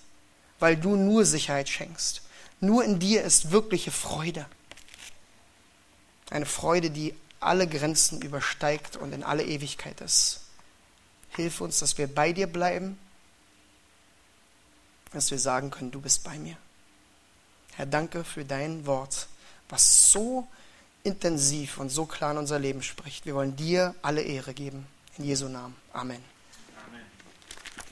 Weil 0.59 0.77
du 0.77 0.97
nur 0.97 1.25
Sicherheit 1.25 1.69
schenkst. 1.69 2.23
Nur 2.61 2.85
in 2.85 2.99
dir 2.99 3.23
ist 3.23 3.51
wirkliche 3.51 3.91
Freude. 3.91 4.47
Eine 6.31 6.47
Freude, 6.47 6.91
die 6.91 7.15
alle 7.41 7.67
Grenzen 7.67 8.21
übersteigt 8.21 8.97
und 8.97 9.13
in 9.13 9.25
alle 9.25 9.45
Ewigkeit 9.45 10.01
ist. 10.01 10.41
Hilf 11.31 11.61
uns, 11.61 11.79
dass 11.79 11.97
wir 11.97 12.07
bei 12.13 12.33
dir 12.33 12.47
bleiben 12.47 12.99
dass 15.13 15.31
wir 15.31 15.39
sagen 15.39 15.71
können, 15.71 15.91
du 15.91 16.01
bist 16.01 16.25
bei 16.25 16.39
mir. 16.39 16.57
Herr, 17.73 17.87
danke 17.87 18.25
für 18.25 18.45
dein 18.45 18.87
Wort, 18.87 19.29
was 19.69 20.13
so 20.13 20.47
intensiv 21.03 21.79
und 21.79 21.89
so 21.89 22.07
klar 22.07 22.33
in 22.33 22.39
unser 22.39 22.59
Leben 22.59 22.83
spricht. 22.83 23.27
Wir 23.27 23.35
wollen 23.35 23.57
dir 23.57 23.95
alle 24.03 24.23
Ehre 24.23 24.55
geben. 24.55 24.87
In 25.19 25.25
Jesu 25.25 25.49
Namen. 25.49 25.75
Amen. 25.93 26.23